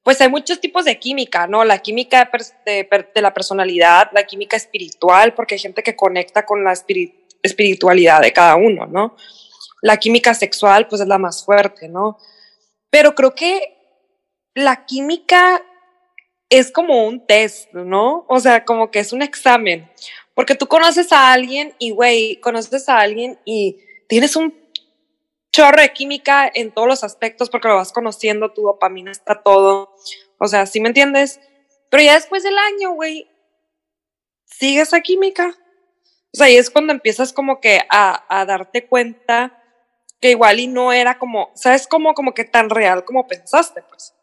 pues 0.07 0.21
hay 0.21 0.29
muchos 0.29 0.61
tipos 0.61 0.85
de 0.85 0.97
química, 0.97 1.47
¿no? 1.47 1.65
La 1.65 1.79
química 1.79 2.31
de, 2.65 2.87
la 3.15 3.33
personalidad, 3.33 4.09
la 4.13 4.23
química 4.23 4.55
espiritual, 4.55 5.33
porque 5.33 5.55
hay 5.55 5.59
gente 5.59 5.83
que 5.83 5.97
conecta 5.97 6.45
con 6.45 6.63
la 6.63 6.71
espiritualidad 7.43 8.21
de 8.21 8.31
cada 8.31 8.55
uno, 8.55 8.85
¿no? 8.85 9.17
La 9.81 9.97
química 9.97 10.33
sexual, 10.33 10.87
pues 10.87 11.01
es 11.01 11.09
la 11.09 11.17
más 11.17 11.43
fuerte, 11.43 11.89
¿no? 11.89 12.17
Pero 12.89 13.15
creo 13.15 13.35
que 13.35 13.75
la 14.55 14.85
química 14.85 15.61
es 16.49 16.71
como 16.71 17.05
un 17.05 17.27
test, 17.27 17.73
¿no? 17.73 18.23
O 18.29 18.39
sea, 18.39 18.63
como 18.63 18.89
que 18.89 18.99
es 18.99 19.11
un 19.11 19.21
examen. 19.21 19.91
Porque 20.33 20.55
tú 20.55 20.67
conoces 20.67 21.11
a 21.11 21.33
alguien 21.33 21.73
y, 21.79 21.91
güey, 21.91 22.37
conoces 22.37 22.87
a 22.87 22.97
alguien 22.97 23.39
y 23.43 23.79
tienes 24.07 24.37
un 24.37 24.66
chorro 25.51 25.81
de 25.81 25.93
química 25.93 26.49
en 26.53 26.71
todos 26.71 26.87
los 26.87 27.03
aspectos 27.03 27.49
porque 27.49 27.67
lo 27.67 27.75
vas 27.75 27.91
conociendo, 27.91 28.53
tu 28.53 28.63
dopamina 28.63 29.11
está 29.11 29.41
todo. 29.41 29.95
O 30.39 30.47
sea, 30.47 30.65
¿sí 30.65 30.79
me 30.79 30.89
entiendes? 30.89 31.39
Pero 31.89 32.03
ya 32.03 32.15
después 32.15 32.43
del 32.43 32.57
año, 32.57 32.91
güey, 32.91 33.29
sigue 34.45 34.81
esa 34.81 35.01
química. 35.01 35.55
O 36.33 36.37
sea, 36.37 36.49
y 36.49 36.57
es 36.57 36.69
cuando 36.69 36.93
empiezas 36.93 37.33
como 37.33 37.59
que 37.59 37.81
a, 37.89 38.25
a 38.29 38.45
darte 38.45 38.87
cuenta 38.87 39.63
que 40.19 40.31
igual 40.31 40.59
y 40.59 40.67
no 40.67 40.93
era 40.93 41.19
como, 41.19 41.51
¿sabes? 41.55 41.87
Como, 41.87 42.13
como 42.13 42.33
que 42.33 42.43
tan 42.43 42.69
real 42.69 43.05
como 43.05 43.27
pensaste, 43.27 43.81
pues. 43.83 44.13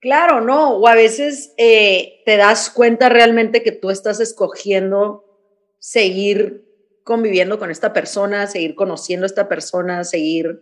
Claro, 0.00 0.40
no, 0.40 0.76
o 0.76 0.86
a 0.88 0.94
veces 0.94 1.54
eh, 1.56 2.22
te 2.24 2.36
das 2.36 2.70
cuenta 2.70 3.08
realmente 3.08 3.62
que 3.62 3.72
tú 3.72 3.90
estás 3.90 4.20
escogiendo 4.20 5.24
seguir 5.78 6.65
conviviendo 7.06 7.60
con 7.60 7.70
esta 7.70 7.92
persona, 7.92 8.48
seguir 8.48 8.74
conociendo 8.74 9.26
a 9.26 9.28
esta 9.28 9.48
persona, 9.48 10.02
seguir 10.02 10.60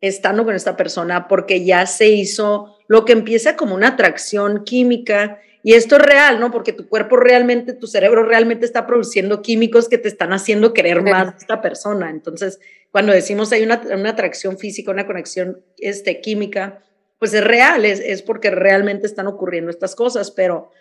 estando 0.00 0.44
con 0.44 0.56
esta 0.56 0.76
persona, 0.76 1.28
porque 1.28 1.64
ya 1.64 1.86
se 1.86 2.08
hizo 2.08 2.76
lo 2.88 3.04
que 3.04 3.12
empieza 3.12 3.54
como 3.54 3.76
una 3.76 3.90
atracción 3.90 4.64
química. 4.64 5.38
Y 5.62 5.74
esto 5.74 5.94
es 5.94 6.02
real, 6.02 6.40
¿no? 6.40 6.50
Porque 6.50 6.72
tu 6.72 6.88
cuerpo 6.88 7.16
realmente, 7.16 7.74
tu 7.74 7.86
cerebro 7.86 8.24
realmente 8.24 8.66
está 8.66 8.88
produciendo 8.88 9.40
químicos 9.40 9.88
que 9.88 9.96
te 9.96 10.08
están 10.08 10.32
haciendo 10.32 10.72
querer 10.72 11.00
más 11.00 11.28
a 11.32 11.36
esta 11.38 11.62
persona. 11.62 12.10
Entonces, 12.10 12.58
cuando 12.90 13.12
decimos 13.12 13.52
hay 13.52 13.62
una, 13.62 13.80
una 13.94 14.10
atracción 14.10 14.58
física, 14.58 14.90
una 14.90 15.06
conexión 15.06 15.62
este, 15.78 16.20
química, 16.20 16.82
pues 17.20 17.32
es 17.34 17.44
real, 17.44 17.84
es, 17.84 18.00
es 18.00 18.20
porque 18.22 18.50
realmente 18.50 19.06
están 19.06 19.28
ocurriendo 19.28 19.70
estas 19.70 19.94
cosas, 19.94 20.32
pero 20.32 20.72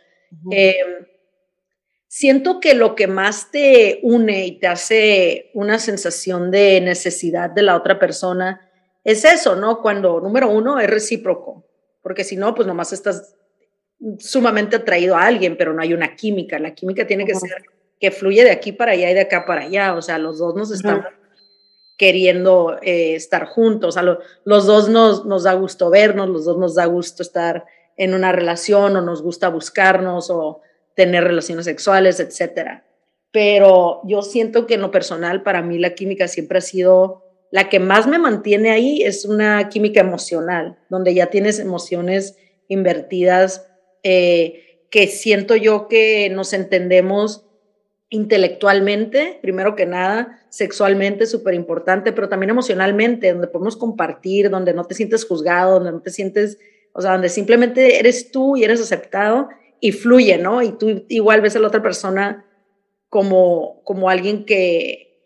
eh, 0.52 0.74
siento 2.16 2.60
que 2.60 2.76
lo 2.76 2.94
que 2.94 3.08
más 3.08 3.50
te 3.50 4.00
une 4.04 4.46
y 4.46 4.60
te 4.60 4.68
hace 4.68 5.50
una 5.56 5.80
sensación 5.80 6.52
de 6.52 6.80
necesidad 6.80 7.50
de 7.50 7.64
la 7.64 7.76
otra 7.76 7.98
persona 7.98 8.70
es 9.04 9.26
eso, 9.26 9.56
¿no? 9.56 9.82
Cuando, 9.82 10.22
número 10.22 10.48
uno, 10.52 10.80
es 10.80 10.88
recíproco, 10.88 11.66
porque 12.04 12.24
si 12.24 12.36
no, 12.36 12.54
pues 12.54 12.68
nomás 12.68 12.94
estás 12.94 13.36
sumamente 14.20 14.76
atraído 14.76 15.16
a 15.16 15.26
alguien, 15.26 15.58
pero 15.58 15.74
no 15.74 15.82
hay 15.82 15.92
una 15.92 16.16
química. 16.16 16.60
La 16.60 16.76
química 16.76 17.08
tiene 17.08 17.26
que 17.26 17.34
ser 17.34 17.64
que 18.00 18.12
fluye 18.12 18.44
de 18.44 18.52
aquí 18.52 18.74
para 18.74 18.92
allá 18.92 19.10
y 19.10 19.16
de 19.16 19.22
acá 19.22 19.44
para 19.48 19.62
allá, 19.62 19.96
o 19.96 20.02
sea, 20.04 20.20
los 20.20 20.38
dos 20.38 20.54
nos 20.54 20.70
estamos 20.70 21.06
queriendo 21.98 22.78
eh, 22.84 23.16
estar 23.16 23.48
juntos. 23.48 23.98
A 23.98 24.04
los 24.04 24.68
dos 24.68 24.88
nos, 24.88 25.26
nos 25.26 25.46
da 25.46 25.54
gusto 25.54 25.90
vernos, 25.90 26.30
los 26.30 26.46
dos 26.46 26.60
nos 26.60 26.76
da 26.76 26.86
gusto 26.86 27.24
estar 27.24 27.66
en 27.98 28.14
una 28.14 28.32
relación 28.32 28.98
o 28.98 29.02
nos 29.02 29.24
gusta 29.24 29.50
buscarnos 29.50 30.30
o 30.30 30.62
tener 30.96 31.24
relaciones 31.24 31.66
sexuales, 31.66 32.20
etcétera. 32.20 32.86
Pero 33.32 34.02
yo 34.06 34.22
siento 34.22 34.68
que 34.68 34.76
en 34.76 34.82
lo 34.82 34.92
personal, 34.92 35.44
para 35.44 35.62
mí 35.62 35.80
la 35.80 35.96
química 35.96 36.28
siempre 36.28 36.60
ha 36.60 36.62
sido 36.62 37.24
la 37.52 37.70
que 37.70 37.80
más 37.80 38.08
me 38.08 38.18
mantiene 38.18 38.72
ahí, 38.72 39.04
es 39.04 39.26
una 39.26 39.70
química 39.70 40.02
emocional, 40.02 40.80
donde 40.90 41.14
ya 41.14 41.28
tienes 41.28 41.60
emociones 41.60 42.36
invertidas 42.68 43.68
eh, 44.02 44.86
que 44.90 45.08
siento 45.08 45.56
yo 45.56 45.88
que 45.88 46.30
nos 46.32 46.54
entendemos 46.54 47.46
intelectualmente, 48.10 49.40
primero 49.42 49.76
que 49.76 49.88
nada, 49.88 50.40
sexualmente, 50.50 51.26
súper 51.26 51.56
importante, 51.56 52.12
pero 52.12 52.30
también 52.30 52.52
emocionalmente, 52.52 53.34
donde 53.34 53.48
podemos 53.48 53.76
compartir, 53.76 54.52
donde 54.52 54.74
no 54.74 54.86
te 54.86 54.94
sientes 54.94 55.26
juzgado, 55.26 55.76
donde 55.76 55.92
no 55.92 56.02
te 56.02 56.12
sientes, 56.12 56.60
o 56.94 57.02
sea, 57.02 57.14
donde 57.14 57.30
simplemente 57.30 57.98
eres 57.98 58.32
tú 58.32 58.56
y 58.56 58.64
eres 58.64 58.82
aceptado 58.82 59.50
y 59.84 59.92
fluye, 59.92 60.38
¿no? 60.38 60.62
Y 60.62 60.72
tú 60.72 61.04
igual 61.10 61.42
ves 61.42 61.58
a 61.58 61.60
la 61.60 61.68
otra 61.68 61.84
persona 61.84 62.46
como, 63.10 63.84
como 63.84 64.10
alguien 64.10 64.46
que, 64.46 65.20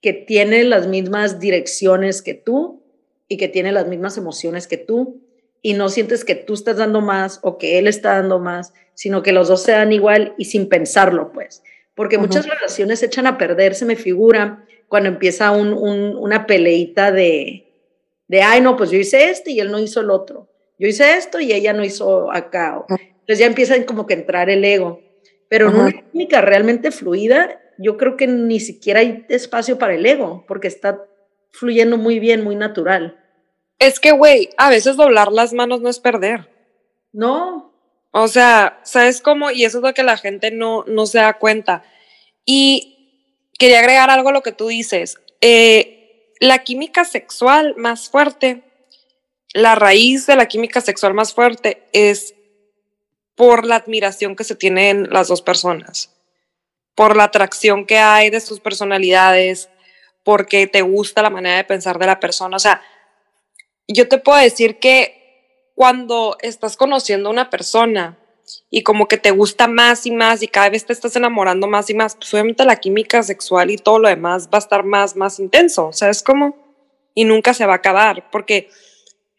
que 0.00 0.12
tiene 0.12 0.62
las 0.62 0.86
mismas 0.86 1.40
direcciones 1.40 2.22
que 2.22 2.34
tú 2.34 2.84
y 3.26 3.36
que 3.36 3.48
tiene 3.48 3.72
las 3.72 3.88
mismas 3.88 4.16
emociones 4.16 4.68
que 4.68 4.76
tú 4.76 5.24
y 5.60 5.74
no 5.74 5.88
sientes 5.88 6.24
que 6.24 6.36
tú 6.36 6.54
estás 6.54 6.76
dando 6.76 7.00
más 7.00 7.40
o 7.42 7.58
que 7.58 7.80
él 7.80 7.88
está 7.88 8.14
dando 8.14 8.38
más, 8.38 8.72
sino 8.94 9.24
que 9.24 9.32
los 9.32 9.48
dos 9.48 9.64
se 9.64 9.72
dan 9.72 9.92
igual 9.92 10.36
y 10.38 10.44
sin 10.44 10.68
pensarlo, 10.68 11.32
pues 11.32 11.64
porque 11.96 12.18
muchas 12.18 12.46
relaciones 12.46 13.00
se 13.00 13.06
echan 13.06 13.26
a 13.26 13.38
perder, 13.38 13.74
se 13.74 13.86
me 13.86 13.96
figura, 13.96 14.64
cuando 14.86 15.08
empieza 15.08 15.50
un, 15.50 15.72
una 15.72 16.46
peleita 16.46 17.10
de, 17.10 17.72
de, 18.28 18.42
ay, 18.42 18.60
no, 18.60 18.76
pues 18.76 18.92
yo 18.92 18.98
hice 18.98 19.30
esto 19.30 19.50
y 19.50 19.58
él 19.58 19.72
no 19.72 19.80
hizo 19.80 20.00
el 20.00 20.10
otro. 20.10 20.48
Yo 20.78 20.88
hice 20.88 21.16
esto 21.16 21.40
y 21.40 21.52
ella 21.52 21.72
no 21.72 21.84
hizo 21.84 22.30
acá. 22.30 22.84
Entonces 22.88 23.38
ya 23.38 23.46
empieza 23.46 23.84
como 23.86 24.06
que 24.06 24.14
entrar 24.14 24.50
el 24.50 24.64
ego. 24.64 25.00
Pero 25.48 25.70
en 25.70 25.76
una 25.76 25.92
química 25.92 26.40
realmente 26.40 26.90
fluida, 26.90 27.60
yo 27.78 27.96
creo 27.96 28.16
que 28.16 28.26
ni 28.26 28.60
siquiera 28.60 29.00
hay 29.00 29.24
espacio 29.28 29.78
para 29.78 29.94
el 29.94 30.04
ego, 30.04 30.44
porque 30.48 30.68
está 30.68 31.04
fluyendo 31.50 31.96
muy 31.96 32.18
bien, 32.18 32.42
muy 32.42 32.56
natural. 32.56 33.22
Es 33.78 34.00
que, 34.00 34.10
güey, 34.10 34.50
a 34.56 34.70
veces 34.70 34.96
doblar 34.96 35.30
las 35.30 35.52
manos 35.52 35.80
no 35.80 35.88
es 35.88 36.00
perder. 36.00 36.50
No, 37.12 37.76
o 38.18 38.28
sea, 38.28 38.80
¿sabes 38.82 39.20
cómo? 39.20 39.50
Y 39.50 39.66
eso 39.66 39.76
es 39.78 39.84
lo 39.84 39.92
que 39.92 40.02
la 40.02 40.16
gente 40.16 40.50
no, 40.50 40.84
no 40.86 41.04
se 41.04 41.18
da 41.18 41.34
cuenta. 41.34 41.84
Y 42.46 43.50
quería 43.58 43.80
agregar 43.80 44.08
algo 44.08 44.30
a 44.30 44.32
lo 44.32 44.42
que 44.42 44.52
tú 44.52 44.68
dices. 44.68 45.18
Eh, 45.42 46.32
la 46.40 46.64
química 46.64 47.04
sexual 47.04 47.74
más 47.76 48.08
fuerte, 48.08 48.62
la 49.56 49.74
raíz 49.74 50.26
de 50.26 50.36
la 50.36 50.48
química 50.48 50.82
sexual 50.82 51.14
más 51.14 51.32
fuerte 51.32 51.88
es 51.94 52.34
por 53.34 53.64
la 53.64 53.76
admiración 53.76 54.36
que 54.36 54.44
se 54.44 54.54
tienen 54.54 55.08
las 55.10 55.28
dos 55.28 55.40
personas, 55.40 56.14
por 56.94 57.16
la 57.16 57.24
atracción 57.24 57.86
que 57.86 57.96
hay 57.96 58.28
de 58.28 58.40
sus 58.40 58.60
personalidades, 58.60 59.70
porque 60.24 60.66
te 60.66 60.82
gusta 60.82 61.22
la 61.22 61.30
manera 61.30 61.56
de 61.56 61.64
pensar 61.64 61.98
de 61.98 62.04
la 62.04 62.20
persona. 62.20 62.54
O 62.54 62.58
sea, 62.58 62.82
yo 63.88 64.06
te 64.08 64.18
puedo 64.18 64.38
decir 64.38 64.78
que 64.78 65.70
cuando 65.74 66.36
estás 66.40 66.76
conociendo 66.76 67.30
a 67.30 67.32
una 67.32 67.48
persona 67.48 68.18
y 68.68 68.82
como 68.82 69.08
que 69.08 69.16
te 69.16 69.30
gusta 69.30 69.68
más 69.68 70.04
y 70.04 70.10
más 70.10 70.42
y 70.42 70.48
cada 70.48 70.68
vez 70.68 70.84
te 70.84 70.92
estás 70.92 71.16
enamorando 71.16 71.66
más 71.66 71.88
y 71.88 71.94
más, 71.94 72.14
pues 72.14 72.32
obviamente 72.34 72.66
la 72.66 72.76
química 72.76 73.22
sexual 73.22 73.70
y 73.70 73.78
todo 73.78 74.00
lo 74.00 74.10
demás 74.10 74.48
va 74.48 74.58
a 74.58 74.58
estar 74.58 74.84
más, 74.84 75.16
más 75.16 75.38
intenso, 75.38 75.94
¿sabes 75.94 76.22
cómo? 76.22 76.54
Y 77.14 77.24
nunca 77.24 77.54
se 77.54 77.64
va 77.64 77.72
a 77.72 77.76
acabar 77.76 78.30
porque 78.30 78.68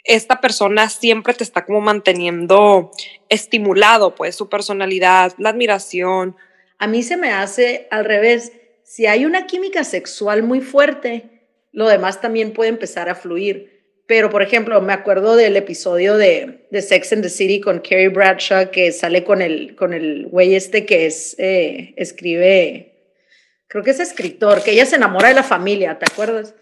esta 0.08 0.42
persona 0.42 0.90
siempre 0.90 1.34
te 1.34 1.44
está 1.44 1.66
como 1.66 1.82
manteniendo 1.82 2.92
estimulado, 3.30 4.16
pues 4.16 4.36
su 4.36 4.50
personalidad, 4.50 5.34
la 5.38 5.50
admiración. 5.50 6.36
A 6.80 6.88
mí 6.88 7.04
se 7.04 7.18
me 7.18 7.32
hace 7.32 7.88
al 7.92 8.06
revés, 8.06 8.54
si 8.84 9.06
hay 9.06 9.26
una 9.26 9.46
química 9.48 9.84
sexual 9.84 10.44
muy 10.44 10.62
fuerte, 10.62 11.50
lo 11.72 11.88
demás 11.88 12.22
también 12.22 12.54
puede 12.54 12.70
empezar 12.70 13.10
a 13.10 13.16
fluir 13.16 13.78
pero, 14.08 14.30
por 14.30 14.42
ejemplo, 14.42 14.82
me 14.82 14.94
acuerdo 14.94 15.36
del 15.36 15.58
episodio 15.58 16.16
de, 16.16 16.66
de 16.72 16.82
Sex 16.82 17.12
and 17.12 17.24
the 17.24 17.30
City 17.30 17.60
con 17.60 17.80
Carrie 17.80 18.08
Bradshaw, 18.08 18.72
que 18.72 18.94
sale 18.94 19.26
con 19.26 19.42
el, 19.42 19.76
con 19.76 19.94
el 19.94 20.28
güey 20.28 20.56
este 20.56 20.86
que 20.86 21.06
es, 21.06 21.36
eh, 21.38 21.94
escribe, 21.98 23.18
creo 23.68 23.84
que 23.84 23.92
es 23.92 24.00
escritor, 24.00 24.64
que 24.64 24.72
ella 24.72 24.86
se 24.86 24.96
enamora 24.96 25.28
de 25.28 25.36
la 25.36 25.44
familia, 25.44 26.00
¿te 26.00 26.06
acuerdas? 26.10 26.56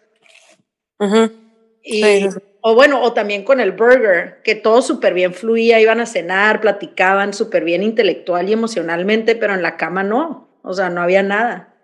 Y, 1.85 2.27
O 2.61 2.73
bueno, 2.73 3.01
o 3.03 3.13
también 3.13 3.43
con 3.43 3.59
el 3.59 3.71
Burger, 3.71 4.41
que 4.43 4.55
todo 4.55 4.81
súper 4.81 5.13
bien 5.13 5.33
fluía, 5.33 5.79
iban 5.79 5.99
a 5.99 6.07
cenar, 6.07 6.61
platicaban 6.61 7.33
súper 7.33 7.63
bien 7.63 7.83
intelectual 7.83 8.49
y 8.49 8.53
emocionalmente, 8.53 9.35
pero 9.35 9.53
en 9.53 9.61
la 9.61 9.77
cama 9.77 10.03
no, 10.03 10.49
o 10.63 10.73
sea, 10.73 10.89
no 10.89 11.01
había 11.01 11.21
nada. 11.21 11.75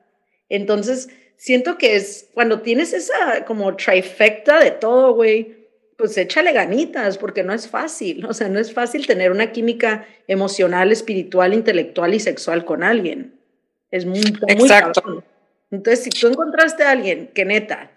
Entonces, 0.49 1.09
siento 1.37 1.77
que 1.77 1.95
es 1.95 2.29
cuando 2.33 2.61
tienes 2.61 2.93
esa 2.93 3.45
como 3.45 3.75
trifecta 3.75 4.59
de 4.59 4.71
todo, 4.71 5.13
güey, 5.13 5.67
pues 5.97 6.17
échale 6.17 6.51
ganitas, 6.51 7.19
porque 7.19 7.43
no 7.43 7.53
es 7.53 7.67
fácil, 7.67 8.25
o 8.25 8.33
sea, 8.33 8.49
no 8.49 8.59
es 8.59 8.73
fácil 8.73 9.05
tener 9.05 9.31
una 9.31 9.51
química 9.51 10.07
emocional, 10.27 10.91
espiritual, 10.91 11.53
intelectual 11.53 12.15
y 12.15 12.19
sexual 12.19 12.65
con 12.65 12.81
alguien. 12.81 13.39
Es 13.91 14.07
muy, 14.07 14.21
muy 14.21 14.63
Exacto. 14.63 15.23
Entonces, 15.69 16.03
si 16.05 16.09
tú 16.09 16.27
encontraste 16.27 16.83
a 16.83 16.91
alguien 16.91 17.29
que 17.35 17.45
neta 17.45 17.91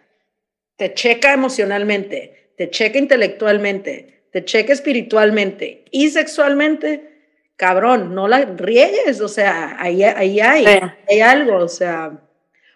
te 0.77 0.95
checa 0.95 1.33
emocionalmente, 1.33 2.53
te 2.57 2.71
checa 2.71 2.99
intelectualmente, 2.99 4.25
te 4.31 4.45
checa 4.45 4.73
espiritualmente 4.73 5.85
y 5.91 6.11
sexualmente, 6.11 7.11
cabrón, 7.57 8.15
no 8.15 8.29
la 8.29 8.45
riegues, 8.45 9.21
o 9.21 9.29
sea, 9.29 9.77
ahí, 9.79 10.03
ahí 10.03 10.41
hay, 10.41 10.67
hay 11.09 11.21
algo, 11.21 11.59
o 11.59 11.69
sea, 11.69 12.21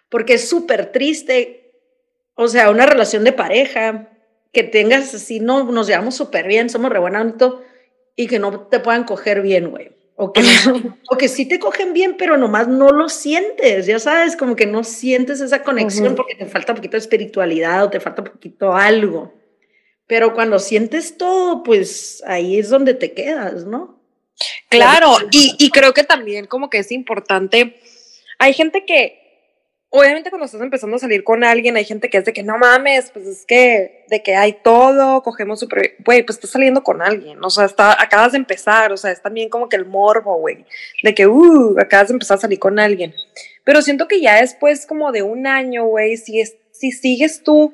porque 0.09 0.35
es 0.35 0.49
súper 0.49 0.91
triste. 0.91 1.73
o 2.35 2.47
sea, 2.47 2.69
una 2.69 2.85
relación 2.85 3.23
de 3.23 3.33
pareja, 3.33 4.09
que 4.51 4.63
tengas 4.63 5.13
así, 5.13 5.39
no, 5.39 5.65
nos 5.71 5.87
llevamos 5.87 6.15
súper 6.15 6.47
bien, 6.47 6.69
somos 6.69 6.91
re 6.91 6.99
y 8.15 8.27
que 8.27 8.39
no 8.39 8.67
te 8.67 8.79
puedan 8.79 9.03
coger 9.03 9.41
bien, 9.41 9.69
güey. 9.69 9.91
O 10.21 10.33
que, 10.33 10.41
o 11.09 11.17
que 11.17 11.29
sí 11.29 11.45
te 11.45 11.59
cogen 11.59 11.93
bien, 11.93 12.17
pero 12.17 12.35
nomás 12.35 12.67
no 12.67 12.89
lo 12.89 13.07
sientes, 13.07 13.85
ya 13.85 13.99
sabes, 13.99 14.35
como 14.35 14.57
que 14.57 14.65
no 14.65 14.83
sientes 14.83 15.39
esa 15.39 15.63
conexión 15.63 16.13
porque 16.13 16.35
te 16.35 16.45
falta 16.45 16.73
un 16.73 16.75
poquito 16.75 16.97
de 16.97 16.97
espiritualidad 16.97 17.85
o 17.85 17.89
te 17.89 18.01
falta 18.01 18.23
un 18.23 18.27
poquito 18.27 18.75
algo. 18.75 19.33
Pero 20.07 20.33
cuando 20.33 20.59
sientes 20.59 21.17
todo, 21.17 21.63
pues 21.63 22.21
ahí 22.27 22.59
es 22.59 22.69
donde 22.69 22.95
te 22.95 23.13
quedas, 23.13 23.65
¿no? 23.65 24.01
Claro, 24.67 25.15
y, 25.31 25.55
y 25.57 25.69
creo 25.69 25.93
que 25.93 26.03
también 26.03 26.47
como 26.47 26.69
que 26.69 26.79
es 26.79 26.91
importante, 26.91 27.79
hay 28.39 28.51
gente 28.51 28.83
que 28.85 29.18
obviamente 29.89 30.29
cuando 30.29 30.45
estás 30.45 30.61
empezando 30.61 30.95
a 30.95 30.99
salir 30.99 31.23
con 31.23 31.43
alguien, 31.43 31.75
hay 31.75 31.85
gente 31.85 32.09
que 32.09 32.19
es 32.19 32.25
de 32.25 32.33
que 32.33 32.43
no 32.43 32.57
mames, 32.57 33.11
pues 33.11 33.25
es 33.25 33.45
que 33.45 34.05
de 34.07 34.21
que 34.21 34.35
hay 34.35 34.53
todo, 34.53 35.23
cogemos 35.23 35.59
super, 35.59 35.95
güey, 36.05 36.23
pues 36.23 36.37
estás 36.37 36.51
saliendo 36.51 36.83
con 36.83 37.01
alguien, 37.01 37.43
o 37.43 37.49
sea, 37.49 37.65
está, 37.65 38.01
acabas 38.01 38.33
de 38.33 38.37
empezar, 38.37 38.91
o 38.91 38.97
sea, 38.97 39.11
es 39.11 39.21
también 39.21 39.49
como 39.49 39.67
que 39.67 39.75
el 39.75 39.85
morbo, 39.85 40.37
güey, 40.37 40.65
de 41.03 41.15
que, 41.15 41.27
uh, 41.27 41.75
acabas 41.79 42.09
de 42.09 42.13
empezar 42.13 42.37
a 42.37 42.41
salir 42.41 42.59
con 42.59 42.79
alguien. 42.79 43.13
Pero 43.63 43.81
siento 43.81 44.07
que 44.07 44.21
ya 44.21 44.41
después 44.41 44.85
como 44.85 45.11
de 45.11 45.23
un 45.23 45.47
año, 45.47 45.85
güey, 45.85 46.17
si, 46.17 46.39
es, 46.39 46.55
si 46.71 46.91
sigues 46.91 47.43
tú 47.43 47.73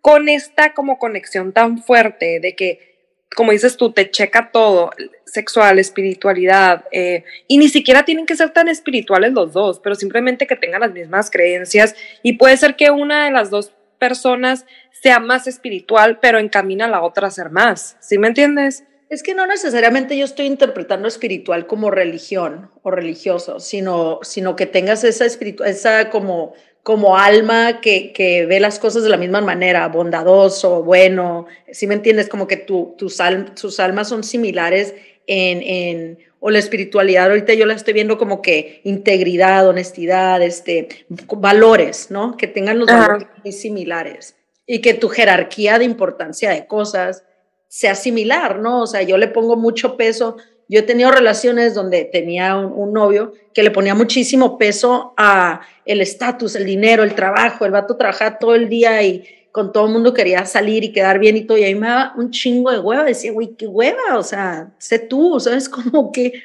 con 0.00 0.28
esta 0.28 0.74
como 0.74 0.98
conexión 0.98 1.52
tan 1.52 1.82
fuerte 1.82 2.40
de 2.40 2.54
que 2.56 2.91
como 3.34 3.52
dices 3.52 3.76
tú, 3.76 3.92
te 3.92 4.10
checa 4.10 4.50
todo, 4.52 4.90
sexual, 5.24 5.78
espiritualidad, 5.78 6.84
eh, 6.92 7.24
y 7.48 7.58
ni 7.58 7.68
siquiera 7.68 8.04
tienen 8.04 8.26
que 8.26 8.36
ser 8.36 8.50
tan 8.50 8.68
espirituales 8.68 9.32
los 9.32 9.52
dos, 9.52 9.80
pero 9.80 9.94
simplemente 9.94 10.46
que 10.46 10.56
tengan 10.56 10.82
las 10.82 10.92
mismas 10.92 11.30
creencias 11.30 11.94
y 12.22 12.34
puede 12.34 12.56
ser 12.56 12.76
que 12.76 12.90
una 12.90 13.24
de 13.24 13.30
las 13.30 13.50
dos 13.50 13.72
personas 13.98 14.66
sea 14.90 15.20
más 15.20 15.46
espiritual, 15.46 16.18
pero 16.20 16.38
encamina 16.38 16.84
a 16.84 16.88
la 16.88 17.02
otra 17.02 17.28
a 17.28 17.30
ser 17.30 17.50
más, 17.50 17.96
¿sí 18.00 18.18
me 18.18 18.28
entiendes? 18.28 18.84
Es 19.08 19.22
que 19.22 19.34
no 19.34 19.46
necesariamente 19.46 20.16
yo 20.16 20.24
estoy 20.24 20.46
interpretando 20.46 21.06
espiritual 21.06 21.66
como 21.66 21.90
religión 21.90 22.70
o 22.82 22.90
religioso, 22.90 23.60
sino, 23.60 24.20
sino 24.22 24.56
que 24.56 24.64
tengas 24.66 25.04
esa 25.04 25.26
espiritual, 25.26 25.68
esa 25.68 26.08
como 26.08 26.54
como 26.82 27.16
alma 27.16 27.80
que, 27.80 28.12
que, 28.12 28.46
ve 28.46 28.58
las 28.58 28.78
cosas 28.78 29.04
de 29.04 29.08
la 29.08 29.16
misma 29.16 29.40
manera, 29.40 29.86
bondadoso, 29.88 30.82
bueno, 30.82 31.46
si 31.70 31.86
me 31.86 31.94
entiendes? 31.94 32.28
Como 32.28 32.46
que 32.46 32.56
tu, 32.56 32.94
tus, 32.98 33.18
sus 33.54 33.80
almas 33.80 34.08
son 34.08 34.24
similares 34.24 34.94
en, 35.26 35.62
en, 35.62 36.18
o 36.40 36.50
la 36.50 36.58
espiritualidad, 36.58 37.28
ahorita 37.28 37.54
yo 37.54 37.66
la 37.66 37.74
estoy 37.74 37.94
viendo 37.94 38.18
como 38.18 38.42
que 38.42 38.80
integridad, 38.82 39.68
honestidad, 39.68 40.42
este, 40.42 41.06
valores, 41.08 42.10
¿no? 42.10 42.36
Que 42.36 42.48
tengan 42.48 42.80
los 42.80 42.88
valores 42.88 43.28
muy 43.44 43.52
similares 43.52 44.34
y 44.66 44.80
que 44.80 44.94
tu 44.94 45.08
jerarquía 45.08 45.78
de 45.78 45.84
importancia 45.84 46.50
de 46.50 46.66
cosas 46.66 47.24
sea 47.68 47.94
similar, 47.94 48.58
¿no? 48.58 48.82
O 48.82 48.86
sea, 48.86 49.02
yo 49.02 49.18
le 49.18 49.28
pongo 49.28 49.56
mucho 49.56 49.96
peso 49.96 50.36
yo 50.72 50.78
he 50.78 50.82
tenido 50.84 51.10
relaciones 51.10 51.74
donde 51.74 52.06
tenía 52.06 52.56
un, 52.56 52.94
novio 52.94 53.34
que 53.52 53.62
le 53.62 53.70
ponía 53.70 53.94
muchísimo 53.94 54.56
peso 54.56 55.12
a 55.18 55.60
el 55.84 56.00
estatus, 56.00 56.56
el 56.56 56.64
dinero, 56.64 57.02
el 57.02 57.14
trabajo. 57.14 57.66
El 57.66 57.72
vato 57.72 57.98
trabajaba 57.98 58.38
todo 58.38 58.54
el 58.54 58.70
día 58.70 59.02
y 59.02 59.22
con 59.52 59.70
todo 59.70 59.84
el 59.84 59.92
mundo 59.92 60.14
quería 60.14 60.46
salir 60.46 60.82
y 60.82 60.90
quedar 60.90 61.18
bien 61.18 61.36
y 61.36 61.42
todo. 61.42 61.58
Y 61.58 61.64
ahí 61.64 61.74
me 61.74 61.88
daba 61.88 62.14
un 62.16 62.30
chingo 62.30 62.70
de 62.70 62.78
hueva. 62.78 63.04
Decía, 63.04 63.32
güey, 63.32 63.54
qué 63.54 63.66
hueva. 63.66 64.16
O 64.16 64.22
sea, 64.22 64.72
sé 64.78 64.98
tú, 64.98 65.38
¿sabes? 65.40 65.68
Como 65.68 66.10
que, 66.10 66.44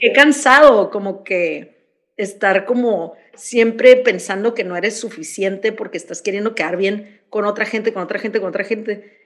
qué 0.00 0.12
cansado, 0.12 0.90
como 0.90 1.22
que 1.22 1.78
estar 2.16 2.66
como 2.66 3.14
siempre 3.36 3.94
pensando 3.94 4.52
que 4.52 4.64
no 4.64 4.76
eres 4.76 4.98
suficiente 4.98 5.70
porque 5.70 5.96
estás 5.96 6.22
queriendo 6.22 6.56
quedar 6.56 6.76
bien 6.76 7.20
con 7.30 7.44
otra 7.44 7.66
gente, 7.66 7.92
con 7.92 8.02
otra 8.02 8.18
gente, 8.18 8.40
con 8.40 8.48
otra 8.48 8.64
gente 8.64 9.19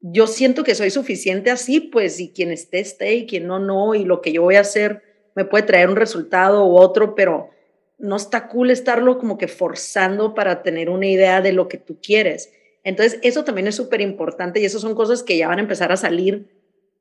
yo 0.00 0.26
siento 0.26 0.64
que 0.64 0.74
soy 0.74 0.90
suficiente 0.90 1.50
así, 1.50 1.80
pues, 1.80 2.20
y 2.20 2.30
quien 2.32 2.50
esté, 2.50 2.80
esté, 2.80 3.14
y 3.14 3.26
quien 3.26 3.46
no, 3.46 3.58
no, 3.58 3.94
y 3.94 4.04
lo 4.04 4.20
que 4.20 4.32
yo 4.32 4.42
voy 4.42 4.56
a 4.56 4.60
hacer 4.60 5.02
me 5.34 5.44
puede 5.44 5.64
traer 5.64 5.88
un 5.88 5.96
resultado 5.96 6.66
u 6.66 6.76
otro, 6.76 7.14
pero 7.14 7.50
no 7.98 8.16
está 8.16 8.48
cool 8.48 8.70
estarlo 8.70 9.18
como 9.18 9.38
que 9.38 9.48
forzando 9.48 10.34
para 10.34 10.62
tener 10.62 10.88
una 10.88 11.06
idea 11.06 11.40
de 11.40 11.52
lo 11.52 11.68
que 11.68 11.78
tú 11.78 11.98
quieres. 12.00 12.52
Entonces, 12.84 13.18
eso 13.22 13.44
también 13.44 13.66
es 13.66 13.74
súper 13.74 14.00
importante 14.00 14.60
y 14.60 14.64
eso 14.64 14.78
son 14.78 14.94
cosas 14.94 15.22
que 15.22 15.36
ya 15.36 15.48
van 15.48 15.58
a 15.58 15.62
empezar 15.62 15.92
a 15.92 15.96
salir 15.96 16.48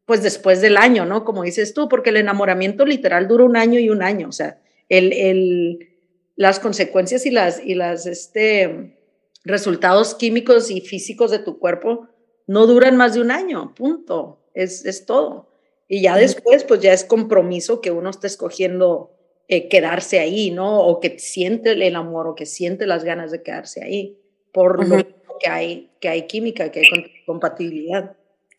pues 0.06 0.24
después 0.24 0.62
del 0.62 0.78
año, 0.78 1.06
¿no? 1.06 1.26
Como 1.26 1.44
dices 1.44 1.74
tú, 1.74 1.90
porque 1.90 2.12
el 2.12 2.18
enamoramiento 2.18 2.86
literal 2.86 3.28
dura 3.28 3.44
un 3.44 3.58
año 3.58 3.80
y 3.80 3.90
un 3.90 4.02
año, 4.02 4.30
o 4.30 4.32
sea, 4.32 4.60
el, 4.88 5.12
el, 5.12 5.90
las 6.36 6.60
consecuencias 6.60 7.26
y 7.26 7.32
las, 7.32 7.62
y 7.64 7.76
las 7.76 8.06
este, 8.06 8.98
resultados 9.44 10.16
químicos 10.16 10.72
y 10.72 10.80
físicos 10.80 11.30
de 11.30 11.40
tu 11.40 11.60
cuerpo 11.60 12.08
no 12.48 12.66
duran 12.66 12.98
más 12.98 13.14
de 13.14 13.22
un 13.22 13.32
año, 13.32 13.76
punto, 13.76 14.40
es, 14.54 14.86
es 14.86 15.06
todo. 15.06 15.50
Y 15.88 16.02
ya 16.02 16.16
después, 16.18 16.64
pues 16.64 16.82
ya 16.82 16.94
es 16.94 17.04
compromiso 17.04 17.80
que 17.82 17.92
uno 17.92 18.10
está 18.10 18.28
escogiendo 18.28 19.12
eh, 19.48 19.70
quedarse 19.70 20.20
ahí, 20.20 20.52
¿no? 20.52 20.82
O 20.82 21.00
que 21.00 21.20
siente 21.20 21.72
el 21.72 21.96
amor 21.96 22.28
o 22.28 22.36
que 22.36 22.46
siente 22.46 22.86
las 22.86 23.04
ganas 23.04 23.32
de 23.32 23.44
quedarse 23.44 23.84
ahí, 23.84 24.18
por 24.52 24.86
lo 24.86 24.98
que 25.40 25.50
hay, 25.50 25.92
que 26.02 26.10
hay 26.10 26.24
química, 26.24 26.72
que 26.72 26.80
hay 26.82 27.24
compatibilidad. 27.26 28.16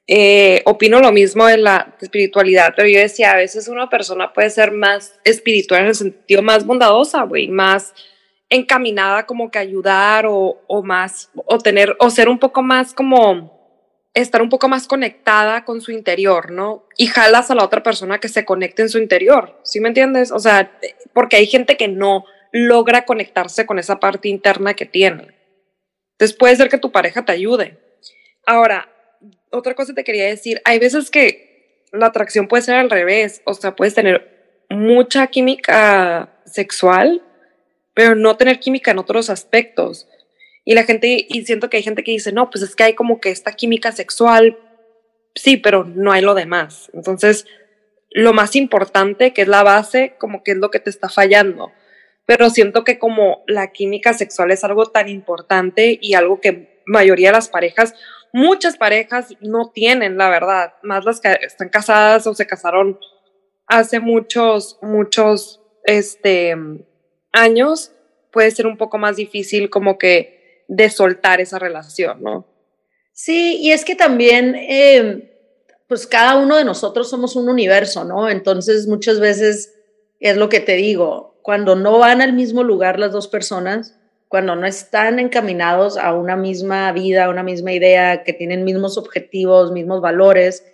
Eh, 0.06 0.62
opino 0.64 1.00
lo 1.00 1.12
mismo 1.12 1.44
de 1.46 1.58
la 1.58 1.94
espiritualidad, 2.00 2.72
pero 2.74 2.88
yo 2.88 2.98
decía, 2.98 3.32
a 3.32 3.36
veces 3.36 3.68
una 3.68 3.90
persona 3.90 4.32
puede 4.32 4.48
ser 4.48 4.72
más 4.72 5.20
espiritual 5.24 5.82
en 5.82 5.88
el 5.88 5.94
sentido 5.94 6.40
más 6.40 6.64
bondadosa, 6.64 7.24
güey, 7.24 7.48
más 7.48 7.92
encaminada 8.48 9.26
como 9.26 9.50
que 9.50 9.58
ayudar 9.58 10.24
o, 10.26 10.62
o 10.66 10.82
más, 10.82 11.30
o 11.34 11.58
tener, 11.58 11.94
o 11.98 12.08
ser 12.08 12.30
un 12.30 12.38
poco 12.38 12.62
más 12.62 12.94
como 12.94 13.57
estar 14.22 14.42
un 14.42 14.48
poco 14.48 14.68
más 14.68 14.86
conectada 14.86 15.64
con 15.64 15.80
su 15.80 15.92
interior, 15.92 16.50
¿no? 16.50 16.86
Y 16.96 17.06
jalas 17.06 17.50
a 17.50 17.54
la 17.54 17.64
otra 17.64 17.82
persona 17.82 18.18
que 18.18 18.28
se 18.28 18.44
conecte 18.44 18.82
en 18.82 18.88
su 18.88 18.98
interior, 18.98 19.58
¿sí 19.62 19.80
me 19.80 19.88
entiendes? 19.88 20.32
O 20.32 20.38
sea, 20.38 20.72
porque 21.12 21.36
hay 21.36 21.46
gente 21.46 21.76
que 21.76 21.88
no 21.88 22.24
logra 22.52 23.04
conectarse 23.04 23.66
con 23.66 23.78
esa 23.78 24.00
parte 24.00 24.28
interna 24.28 24.74
que 24.74 24.86
tiene. 24.86 25.34
Entonces 26.12 26.36
puede 26.36 26.56
ser 26.56 26.68
que 26.68 26.78
tu 26.78 26.90
pareja 26.90 27.24
te 27.24 27.32
ayude. 27.32 27.78
Ahora, 28.46 28.88
otra 29.50 29.74
cosa 29.74 29.94
te 29.94 30.04
quería 30.04 30.26
decir, 30.26 30.60
hay 30.64 30.78
veces 30.78 31.10
que 31.10 31.86
la 31.92 32.06
atracción 32.06 32.48
puede 32.48 32.62
ser 32.62 32.76
al 32.76 32.90
revés, 32.90 33.42
o 33.44 33.54
sea, 33.54 33.76
puedes 33.76 33.94
tener 33.94 34.64
mucha 34.68 35.26
química 35.28 36.30
sexual, 36.44 37.22
pero 37.94 38.14
no 38.14 38.36
tener 38.36 38.60
química 38.60 38.90
en 38.90 38.98
otros 38.98 39.30
aspectos. 39.30 40.08
Y 40.68 40.74
la 40.74 40.84
gente, 40.84 41.24
y 41.26 41.46
siento 41.46 41.70
que 41.70 41.78
hay 41.78 41.82
gente 41.82 42.04
que 42.04 42.12
dice, 42.12 42.30
no, 42.30 42.50
pues 42.50 42.62
es 42.62 42.76
que 42.76 42.82
hay 42.82 42.92
como 42.92 43.22
que 43.22 43.30
esta 43.30 43.52
química 43.52 43.90
sexual, 43.90 44.58
sí, 45.34 45.56
pero 45.56 45.84
no 45.84 46.12
hay 46.12 46.20
lo 46.20 46.34
demás. 46.34 46.90
Entonces, 46.92 47.46
lo 48.10 48.34
más 48.34 48.54
importante, 48.54 49.32
que 49.32 49.40
es 49.40 49.48
la 49.48 49.62
base, 49.62 50.16
como 50.18 50.42
que 50.42 50.50
es 50.50 50.58
lo 50.58 50.70
que 50.70 50.78
te 50.78 50.90
está 50.90 51.08
fallando. 51.08 51.72
Pero 52.26 52.50
siento 52.50 52.84
que 52.84 52.98
como 52.98 53.44
la 53.46 53.72
química 53.72 54.12
sexual 54.12 54.50
es 54.50 54.62
algo 54.62 54.84
tan 54.84 55.08
importante 55.08 55.98
y 56.02 56.12
algo 56.12 56.38
que 56.38 56.82
mayoría 56.84 57.28
de 57.28 57.36
las 57.36 57.48
parejas, 57.48 57.94
muchas 58.34 58.76
parejas 58.76 59.28
no 59.40 59.70
tienen, 59.72 60.18
la 60.18 60.28
verdad, 60.28 60.74
más 60.82 61.06
las 61.06 61.22
que 61.22 61.32
están 61.40 61.70
casadas 61.70 62.26
o 62.26 62.34
se 62.34 62.46
casaron 62.46 63.00
hace 63.66 64.00
muchos, 64.00 64.78
muchos, 64.82 65.62
este, 65.84 66.54
años, 67.32 67.92
puede 68.30 68.50
ser 68.50 68.66
un 68.66 68.76
poco 68.76 68.98
más 68.98 69.16
difícil 69.16 69.70
como 69.70 69.96
que 69.96 70.37
de 70.68 70.90
soltar 70.90 71.40
esa 71.40 71.58
relación, 71.58 72.22
¿no? 72.22 72.46
Sí, 73.12 73.56
y 73.60 73.72
es 73.72 73.84
que 73.84 73.96
también, 73.96 74.54
eh, 74.54 75.34
pues 75.88 76.06
cada 76.06 76.36
uno 76.36 76.56
de 76.56 76.64
nosotros 76.64 77.10
somos 77.10 77.34
un 77.34 77.48
universo, 77.48 78.04
¿no? 78.04 78.28
Entonces 78.28 78.86
muchas 78.86 79.18
veces 79.18 79.74
es 80.20 80.36
lo 80.36 80.48
que 80.48 80.60
te 80.60 80.74
digo, 80.74 81.40
cuando 81.42 81.74
no 81.74 81.98
van 81.98 82.20
al 82.20 82.34
mismo 82.34 82.62
lugar 82.62 82.98
las 82.98 83.10
dos 83.10 83.26
personas, 83.26 83.98
cuando 84.28 84.54
no 84.54 84.66
están 84.66 85.18
encaminados 85.18 85.96
a 85.96 86.12
una 86.12 86.36
misma 86.36 86.92
vida, 86.92 87.24
a 87.24 87.30
una 87.30 87.42
misma 87.42 87.72
idea, 87.72 88.22
que 88.22 88.34
tienen 88.34 88.64
mismos 88.64 88.98
objetivos, 88.98 89.72
mismos 89.72 90.02
valores, 90.02 90.64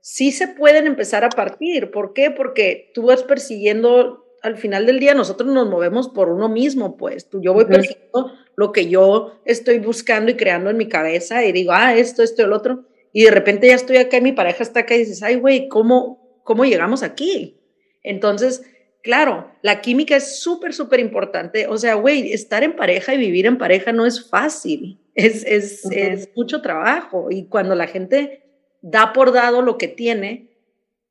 sí 0.00 0.32
se 0.32 0.48
pueden 0.48 0.86
empezar 0.88 1.24
a 1.24 1.30
partir. 1.30 1.92
¿Por 1.92 2.12
qué? 2.12 2.32
Porque 2.32 2.90
tú 2.92 3.06
vas 3.06 3.22
persiguiendo 3.22 4.23
al 4.44 4.58
final 4.58 4.84
del 4.84 5.00
día 5.00 5.14
nosotros 5.14 5.50
nos 5.50 5.70
movemos 5.70 6.10
por 6.10 6.28
uno 6.28 6.50
mismo, 6.50 6.98
pues. 6.98 7.26
Yo 7.32 7.54
voy 7.54 7.64
persiguiendo 7.64 8.30
lo 8.56 8.72
que 8.72 8.88
yo 8.88 9.40
estoy 9.46 9.78
buscando 9.78 10.30
y 10.30 10.34
creando 10.34 10.68
en 10.68 10.76
mi 10.76 10.86
cabeza 10.86 11.42
y 11.46 11.52
digo, 11.52 11.72
ah, 11.72 11.96
esto, 11.96 12.22
esto, 12.22 12.44
el 12.44 12.52
otro. 12.52 12.84
Y 13.10 13.24
de 13.24 13.30
repente 13.30 13.68
ya 13.68 13.74
estoy 13.74 13.96
acá 13.96 14.18
y 14.18 14.20
mi 14.20 14.32
pareja 14.32 14.62
está 14.62 14.80
acá 14.80 14.96
y 14.96 14.98
dices, 14.98 15.22
ay, 15.22 15.36
güey, 15.36 15.68
¿cómo, 15.68 16.42
¿cómo 16.44 16.66
llegamos 16.66 17.02
aquí? 17.02 17.58
Entonces, 18.02 18.62
claro, 19.02 19.50
la 19.62 19.80
química 19.80 20.14
es 20.14 20.40
súper, 20.40 20.74
súper 20.74 21.00
importante. 21.00 21.66
O 21.66 21.78
sea, 21.78 21.94
güey, 21.94 22.34
estar 22.34 22.62
en 22.64 22.76
pareja 22.76 23.14
y 23.14 23.18
vivir 23.18 23.46
en 23.46 23.56
pareja 23.56 23.92
no 23.92 24.04
es 24.04 24.28
fácil. 24.28 25.00
Es, 25.14 25.42
es, 25.46 25.90
es 25.90 26.28
mucho 26.36 26.60
trabajo. 26.60 27.28
Y 27.30 27.46
cuando 27.46 27.74
la 27.74 27.86
gente 27.86 28.42
da 28.82 29.14
por 29.14 29.32
dado 29.32 29.62
lo 29.62 29.78
que 29.78 29.88
tiene, 29.88 30.50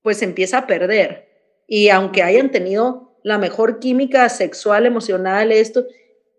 pues 0.03 0.21
empieza 0.21 0.59
a 0.59 0.67
perder. 0.67 1.29
Y 1.65 1.89
aunque 1.89 2.21
hayan 2.21 2.51
tenido 2.51 3.12
la 3.23 3.37
mejor 3.37 3.79
química 3.79 4.27
sexual, 4.29 4.85
emocional, 4.85 5.51
esto, 5.51 5.85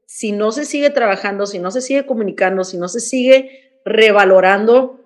si 0.07 0.33
no 0.33 0.53
se 0.53 0.65
sigue 0.65 0.91
trabajando, 0.91 1.47
si 1.47 1.59
no 1.59 1.71
se 1.71 1.81
sigue 1.81 2.07
comunicando, 2.07 2.63
si 2.65 2.77
no 2.77 2.89
se 2.89 3.01
sigue 3.01 3.81
revalorando 3.85 5.01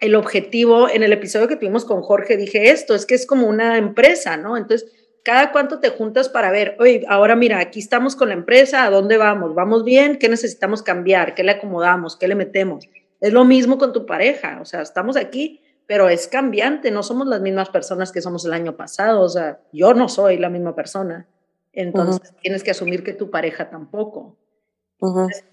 el 0.00 0.14
objetivo, 0.14 0.88
en 0.88 1.02
el 1.02 1.12
episodio 1.12 1.46
que 1.46 1.56
tuvimos 1.56 1.84
con 1.84 2.02
Jorge 2.02 2.36
dije 2.36 2.70
esto, 2.70 2.94
es 2.94 3.06
que 3.06 3.14
es 3.14 3.26
como 3.26 3.46
una 3.46 3.78
empresa, 3.78 4.36
¿no? 4.36 4.56
Entonces, 4.56 4.90
cada 5.22 5.52
cuánto 5.52 5.78
te 5.78 5.90
juntas 5.90 6.30
para 6.30 6.50
ver, 6.50 6.76
oye, 6.78 7.04
ahora 7.08 7.36
mira, 7.36 7.58
aquí 7.58 7.78
estamos 7.78 8.16
con 8.16 8.28
la 8.28 8.34
empresa, 8.34 8.84
¿a 8.84 8.90
dónde 8.90 9.18
vamos? 9.18 9.54
¿Vamos 9.54 9.84
bien? 9.84 10.16
¿Qué 10.16 10.28
necesitamos 10.28 10.82
cambiar? 10.82 11.34
¿Qué 11.34 11.44
le 11.44 11.52
acomodamos? 11.52 12.16
¿Qué 12.16 12.26
le 12.26 12.34
metemos? 12.34 12.88
Es 13.20 13.32
lo 13.32 13.44
mismo 13.44 13.76
con 13.76 13.92
tu 13.92 14.06
pareja, 14.06 14.58
o 14.62 14.64
sea, 14.64 14.80
estamos 14.80 15.16
aquí, 15.16 15.60
pero 15.90 16.08
es 16.08 16.28
cambiante, 16.28 16.92
no 16.92 17.02
somos 17.02 17.26
las 17.26 17.40
mismas 17.40 17.68
personas 17.68 18.12
que 18.12 18.22
somos 18.22 18.44
el 18.44 18.52
año 18.52 18.76
pasado, 18.76 19.22
o 19.22 19.28
sea, 19.28 19.58
yo 19.72 19.92
no 19.92 20.08
soy 20.08 20.38
la 20.38 20.48
misma 20.48 20.76
persona, 20.76 21.26
entonces 21.72 22.32
tienes 22.40 22.62
que 22.62 22.70
asumir 22.70 23.02
que 23.02 23.12
tu 23.12 23.28
pareja 23.28 23.70
tampoco. 23.70 24.36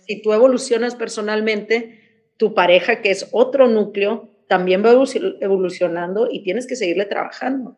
si 0.06 0.22
tú 0.22 0.34
evolucionas 0.34 0.94
personalmente, 0.94 2.30
tu 2.38 2.54
pareja, 2.54 3.02
que 3.02 3.10
es 3.10 3.30
otro 3.32 3.68
núcleo, 3.68 4.30
también 4.48 4.86
va 4.86 4.92
evolucionando 4.92 6.28
y 6.32 6.44
tienes 6.44 6.68
que 6.68 6.76
seguirle 6.76 7.06
trabajando, 7.06 7.76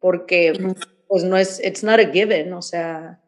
porque 0.00 0.52
pues 1.06 1.22
no 1.22 1.36
es, 1.36 1.64
it's 1.64 1.84
not 1.84 2.00
a 2.00 2.10
given, 2.10 2.52
o 2.54 2.62
sea, 2.62 3.19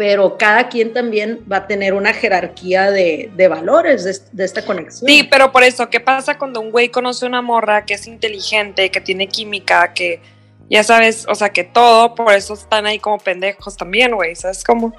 pero 0.00 0.38
cada 0.38 0.70
quien 0.70 0.94
también 0.94 1.44
va 1.52 1.58
a 1.58 1.66
tener 1.66 1.92
una 1.92 2.14
jerarquía 2.14 2.90
de, 2.90 3.30
de 3.36 3.48
valores 3.48 4.02
de, 4.02 4.16
de, 4.32 4.46
esta 4.46 4.64
conexión. 4.64 5.06
Sí, 5.06 5.24
pero 5.30 5.52
por 5.52 5.62
eso, 5.62 5.90
¿qué 5.90 6.00
pasa 6.00 6.38
cuando 6.38 6.58
un 6.62 6.70
güey 6.70 6.88
conoce 6.88 7.26
una 7.26 7.42
morra 7.42 7.84
que 7.84 7.92
es 7.92 8.06
inteligente, 8.06 8.90
que 8.90 9.02
tiene 9.02 9.28
química, 9.28 9.92
que 9.92 10.22
ya 10.70 10.82
sabes, 10.84 11.26
o 11.28 11.34
sea, 11.34 11.50
que 11.50 11.64
todo, 11.64 12.14
por 12.14 12.32
eso 12.32 12.54
están 12.54 12.86
ahí 12.86 12.98
como 12.98 13.18
pendejos 13.18 13.76
también, 13.76 14.14
güey, 14.14 14.34
¿sabes 14.36 14.64
cómo? 14.64 14.94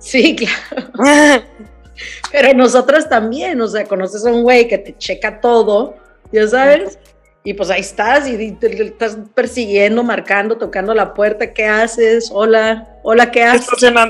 Sí, 0.00 0.34
claro. 0.96 1.44
pero 2.32 2.52
nosotros 2.52 3.08
también, 3.08 3.60
o 3.60 3.68
sea, 3.68 3.84
conoces 3.84 4.26
a 4.26 4.32
un 4.32 4.42
güey 4.42 4.66
que 4.66 4.78
te 4.78 4.98
checa 4.98 5.40
todo 5.40 5.94
ya 6.32 6.48
sabes. 6.48 6.98
Y 7.46 7.54
pues 7.54 7.70
ahí 7.70 7.80
estás 7.80 8.26
y 8.26 8.50
te, 8.54 8.82
estás 8.82 9.16
persiguiendo, 9.32 10.02
marcando, 10.02 10.58
tocando 10.58 10.92
la 10.92 11.14
puerta. 11.14 11.54
¿Qué 11.54 11.64
haces? 11.64 12.28
Hola, 12.32 12.98
hola, 13.04 13.30
¿qué 13.30 13.44
haces? 13.44 13.68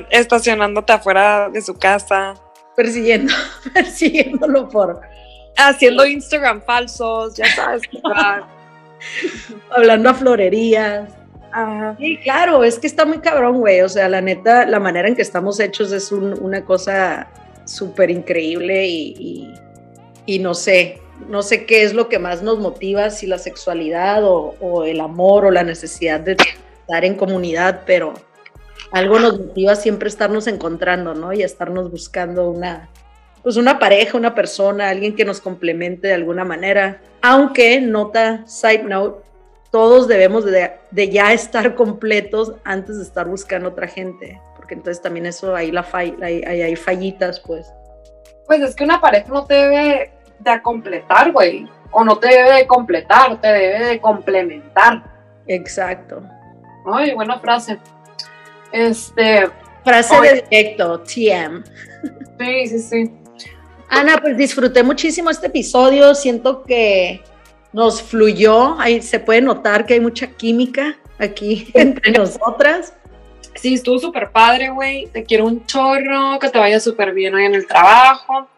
estacionándote 0.09 0.95
afuera 0.95 1.51
de 1.51 1.61
su 1.61 1.75
casa. 1.75 2.33
Persiguiendo, 2.75 3.35
persiguiéndolo 3.75 4.71
por. 4.71 5.03
Haciendo 5.55 6.07
Instagram 6.07 6.63
falsos, 6.63 7.35
ya 7.35 7.45
sabes. 7.55 7.83
Hablando 9.71 10.09
a 10.09 10.15
florerías. 10.15 11.13
Ajá. 11.53 11.95
Sí, 11.99 12.17
claro, 12.23 12.65
es 12.65 12.79
que 12.79 12.87
está 12.87 13.05
muy 13.05 13.19
cabrón, 13.19 13.59
güey. 13.59 13.83
O 13.83 13.89
sea, 13.91 14.09
la 14.09 14.23
neta, 14.23 14.65
la 14.65 14.81
manera 14.81 15.09
en 15.09 15.15
que 15.15 15.21
estamos 15.21 15.61
hechos 15.61 15.93
es 15.93 16.11
una 16.11 16.65
cosa 16.65 17.29
súper 17.67 18.11
increíble 18.11 18.87
y, 18.87 19.53
y 20.25 20.39
no 20.39 20.55
sé, 20.55 21.03
no 21.29 21.43
sé 21.43 21.67
qué 21.67 21.83
es 21.83 21.95
lo 21.95 22.09
que 22.09 22.19
más 22.19 22.43
nos 22.43 22.59
motiva, 22.59 23.11
si 23.11 23.27
la 23.27 23.39
sexualidad 23.39 24.23
o, 24.25 24.85
el 24.85 25.01
amor 25.01 25.47
o 25.47 25.51
la 25.51 25.63
necesidad 25.63 26.21
de 26.21 26.37
estar 26.81 27.05
en 27.05 27.15
comunidad, 27.15 27.83
pero 27.87 28.15
algo 28.93 29.19
nos 29.19 29.39
motiva 29.39 29.75
siempre 29.75 30.09
estarnos 30.09 30.47
encontrando, 30.47 31.15
¿no? 31.15 31.33
Y 31.33 31.43
estarnos 31.43 31.91
buscando 31.91 32.51
una, 32.51 32.89
pues 33.43 33.57
una 33.57 33.79
pareja, 33.79 34.17
una 34.17 34.35
persona, 34.35 34.89
alguien 34.89 35.17
que 35.17 35.25
nos 35.25 35.41
complemente 35.41 36.09
de 36.09 36.15
alguna 36.15 36.45
manera. 36.45 37.01
Aunque, 37.23 37.81
nota, 37.81 38.47
side 38.47 38.85
note, 38.85 39.25
todos 39.73 40.07
debemos 40.07 40.45
de, 40.45 40.71
ya 41.11 41.33
estar 41.33 41.75
completos 41.75 42.53
antes 42.65 42.99
de 42.99 43.03
estar 43.03 43.27
buscando 43.27 43.71
otra 43.71 43.89
gente, 43.89 44.41
porque 44.55 44.75
entonces 44.75 45.03
también 45.03 45.27
eso, 45.27 45.55
ahí, 45.55 45.73
la 45.73 45.87
hay, 45.93 46.15
hay 46.23 46.77
fallitas, 46.77 47.41
pues. 47.41 47.67
Pues 48.47 48.61
es 48.61 48.77
que 48.77 48.85
una 48.85 49.01
pareja 49.01 49.27
no 49.29 49.43
debe 49.43 50.16
de 50.39 50.63
completar, 50.63 51.33
güey. 51.33 51.67
O 51.91 52.05
no 52.05 52.19
te 52.19 52.29
debe 52.29 52.53
de 52.55 52.67
completar, 52.67 53.41
te 53.41 53.49
debe 53.49 53.85
de 53.87 54.01
complementar. 54.01 55.03
Exacto. 55.47 56.23
Ay, 56.85 57.15
buena 57.15 57.39
frase. 57.39 57.79
Este. 58.73 59.49
Frase 59.85 60.21
de 60.21 60.47
directo, 60.51 61.01
TM. 61.01 61.63
Sí, 62.39 62.67
sí, 62.67 62.79
sí. 62.79 63.13
Ana, 63.89 64.19
pues 64.19 64.37
disfruté 64.37 64.83
muchísimo 64.83 65.31
este 65.31 65.47
episodio. 65.47 66.15
Siento 66.15 66.65
que 66.65 67.23
nos 67.73 68.03
fluyó. 68.03 68.79
Ahí 68.81 69.01
se 69.01 69.21
puede 69.21 69.41
notar 69.41 69.87
que 69.87 69.95
hay 69.95 70.01
mucha 70.01 70.27
química 70.29 70.99
aquí 71.19 71.71
entre 71.75 72.13
nosotras. 72.13 72.95
Sí, 73.55 73.75
estuvo 73.75 73.99
súper 73.99 74.31
padre, 74.31 74.71
güey. 74.71 75.07
Te 75.07 75.25
quiero 75.25 75.47
un 75.47 75.65
chorro, 75.67 76.39
que 76.41 76.51
te 76.51 76.59
vaya 76.59 76.79
súper 76.79 77.15
bien 77.15 77.35
hoy 77.35 77.45
en 77.45 77.55
el 77.55 77.67
trabajo. 77.67 78.49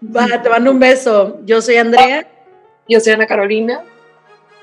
Va, 0.00 0.42
te 0.42 0.48
mando 0.48 0.70
un 0.70 0.78
beso. 0.78 1.40
Yo 1.44 1.60
soy 1.60 1.76
Andrea. 1.76 2.26
Yo 2.88 3.00
soy 3.00 3.12
Ana 3.12 3.26
Carolina. 3.26 3.82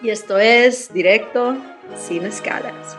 Y 0.02 0.10
esto 0.10 0.38
es 0.38 0.93
Directo 0.93 1.56
Sin 1.98 2.26
Escalas. 2.26 2.98